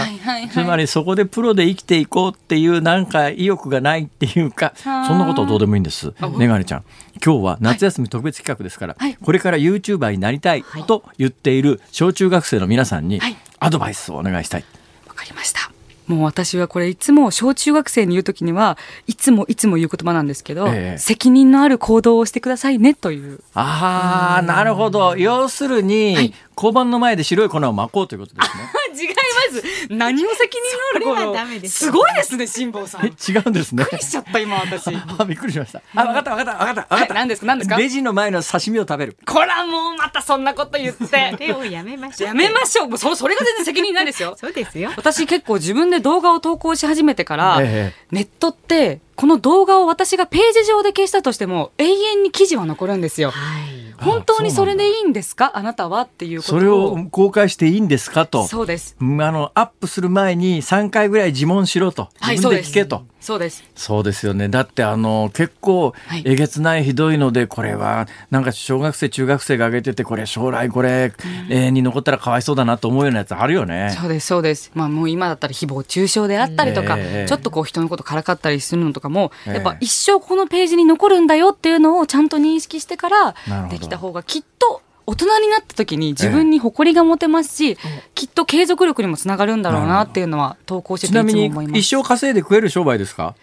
[0.53, 6.13] つまりそこでプロで生きていこうっていうなんか意欲がないっていうかそんなことはどうでもいいんです。
[6.39, 6.85] ねがねちゃん
[7.25, 13.21] 今日は夏休み特別企画ですから、はい、これから YouTuber になりたいと言っている小中学生の皆さんに
[13.61, 14.65] アドバイスをお願いしたい。
[15.07, 15.72] わかりました
[16.13, 23.41] もう私はこれいつも小中学生に言う時にはいつもいつも言う言葉なんですけど、ええ、責任のある行動をしてくださいねという。
[23.55, 25.17] ああ、なるほど。
[25.17, 28.65] 要するに、はい、交番の前で白い粉をまこうということですね。
[28.93, 29.15] 違いま
[29.61, 29.87] す。
[29.91, 30.57] 何を責
[30.97, 31.69] 任のあるこの。
[31.69, 33.07] すごいですね、辛坊さん。
[33.07, 33.83] え、違うんですね。
[33.85, 34.89] びっくりしちゃった、今私。
[35.19, 35.83] あ、びっくりしました。
[35.95, 37.15] あ、わかったわかったわかったわかった。
[37.15, 37.77] 何ですか何ですか？
[37.77, 39.17] レジの前の刺身を食べる。
[39.27, 41.35] こらもうまたそんなこと言って。
[41.39, 42.29] 手をやめましょう。
[42.29, 42.89] やめましょう。
[42.89, 44.35] もうそそれが全然責任ないですよ。
[44.41, 44.93] そうですよ。
[44.97, 53.31] 私結構自分で動画を投稿し始めてから、ネットってこの動画を私がページ上で消したとしても永遠に記事は残るんですよ。
[53.31, 55.53] はい本当にそれでいいんですか？
[55.55, 58.47] あなたはっていうそれを公開していいんですかと。
[58.47, 58.97] そうです。
[59.01, 62.09] あのアップする前に3回ぐらい自問しろと。
[62.21, 63.63] 自分で聞けと、はいそうです。
[63.77, 64.49] そうですよね。
[64.49, 65.95] だってあの結構
[66.25, 71.13] えげつないひどいのでこれはなんか小学生中学生が挙げててこれ将来これ、
[71.49, 73.97] 永遠に残ったらかわいそうだなと思うようなやつあるよね。
[73.97, 74.73] そうですそうです。
[74.75, 83.35] まあもう今だったら誹謗中傷であったりとか、えー、ちょっとこう人のことからかったりするのとかも、やっぱ一生このページに残るんだよっていうのをちゃんと認識してから
[83.71, 91.55] できた方がきっと大人になった時に自分に誇りが持てますし、ええ、きっと継続力にもつながるんだろうなっていうのは投稿してていつも思います。
[91.55, 93.35] ちなみに一生稼いで食える商売ですか？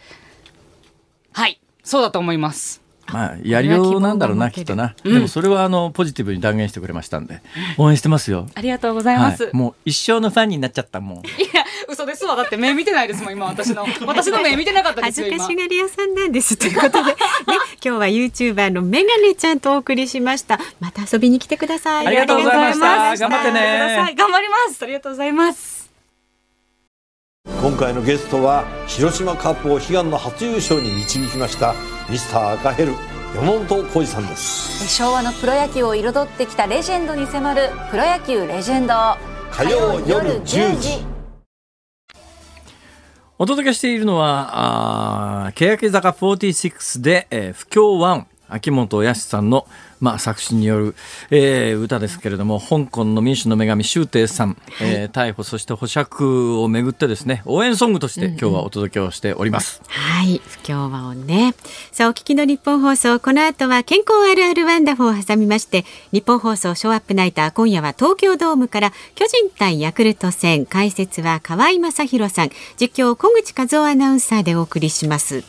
[1.33, 1.59] はい。
[1.83, 2.81] そうだと思います
[3.13, 4.95] まあ、やりようなんだろうな、きっとな。
[5.03, 7.41] でもそれはあのポジティブに断言してくれましたんで、
[7.77, 8.47] 応援してますよ。
[8.55, 9.49] ありがとうございます。
[9.53, 11.17] もう一生のファンになっちゃったもん。
[11.19, 11.21] い
[11.53, 12.35] や、嘘ですわ。
[12.35, 13.85] だって目見てないですもん、今私の。
[14.05, 15.27] 私の目見てなかったですよ。
[15.27, 16.55] 恥ずかしがり屋さんなんです。
[16.57, 17.15] ということで、ね、
[17.83, 20.59] 今日はユーチューバーのメガネちゃんとお送りしました。
[20.79, 22.07] また遊びに来てください。
[22.07, 23.17] ありがとうございました。
[23.17, 24.13] 頑張ってね。
[24.15, 24.83] 頑張ります。
[24.83, 25.78] ありがとうございます。
[27.45, 31.75] 今回のゲストは広島カップを悲願の初優勝に導きました
[32.09, 32.93] ミスター赤ヘル
[33.35, 34.87] 山本浩二さんです。
[34.95, 38.93] 昭和のプロ野球を彩ってきたレジェンドに迫る「プロ野球レジェンド」
[39.51, 41.05] 火曜夜10時。
[43.37, 49.67] お届けしているのはあ欅坂46で、えー、不協和音秋元康さんの
[49.99, 50.95] 「まあ、作詞による、
[51.29, 60.41] えー、歌ですけれども香港の民主の女神周庭さん、はい、えー、逮捕そして保釈をめぐってですね応援ソングとして今日はお届けをしております、うんうん、はい。
[60.43, 61.53] 不協和音ね
[61.91, 63.19] さあお聞きの日本放送。
[63.19, 70.65] この後は健康あるあるワンダフを挟みまして日本放送ショーアップナイター今夜は東京ドームから巨人対ヤクルト戦。
[70.65, 72.49] 解説は河合正弘さん。
[72.79, 75.43] 実況小口和夫アナウンサーでお送りします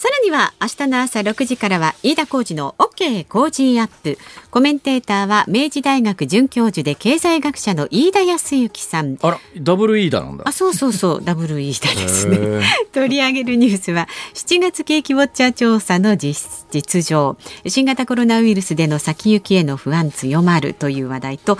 [0.00, 4.16] さらには明日の朝6時からは飯田浩二の OK 工事アップ。
[4.50, 9.18] コメンテーターは明治大学准教授で経済学者の飯田康之さん。
[9.20, 10.44] あらダブル飯田なんだ。
[10.46, 12.62] あそうそうそう ダブル飯田ですね。
[12.92, 17.36] 取り上げるニュースは7月景気ウォッチャー調査の実実情。
[17.66, 21.58] 新型コロナウイルスでの先行きへの不安強まるという話題と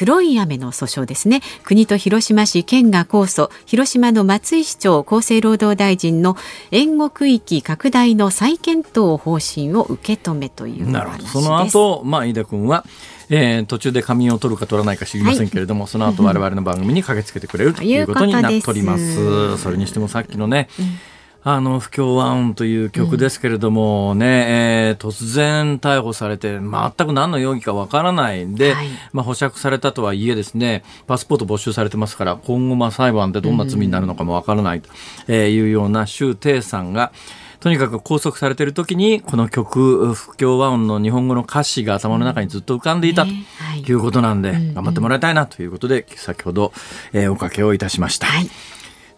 [0.00, 1.42] 黒い雨の訴訟ですね。
[1.62, 3.50] 国と広島市県が控訴。
[3.66, 6.38] 広島の松井市長厚生労働大臣の
[6.70, 11.26] 援護区域拡大の再検討方針を受け止めというなるほど。
[11.26, 12.86] その後、まあ飯田君は
[13.28, 19.58] えー、途中で仮眠を取るか取らないか知りませんけれども、はい、その後我々の番組に駆けつけてくれるということになっております。
[19.58, 20.98] それにしてもさっきのね、うん
[21.42, 37.12] あの、不協和音という曲ですけれどもね、うん、えー、突然逮捕されて、全く何の容疑かわからないんで、はい、まあ、保釈されたとはいえですね、パスポート没収されてますから、今後、まあ、裁判でどんな罪になるのかもわからないというような周庭さんが、
[37.60, 43.92] とにかく拘束されている時に、この曲、不協和音の日本語の歌詞が頭の中にずっと浮かんでいたとい。
[43.92, 46.72] うことなんで、頑張ってもらいたいなということで、先ほど、
[47.12, 48.26] えー、おかけをいたしました。
[48.26, 48.50] はい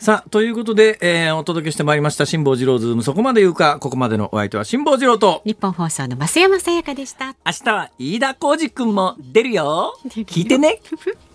[0.02, 7.36] さあ、ということで、えー、お届けしてまいりました、辛坊治郎ズーム、そこまで言うか、ここまでのお相手は辛坊治郎と、日本放送の増山さやかでした。
[7.46, 9.96] 明日は飯田浩二くんも出るよ。
[10.08, 10.80] 聞いてね。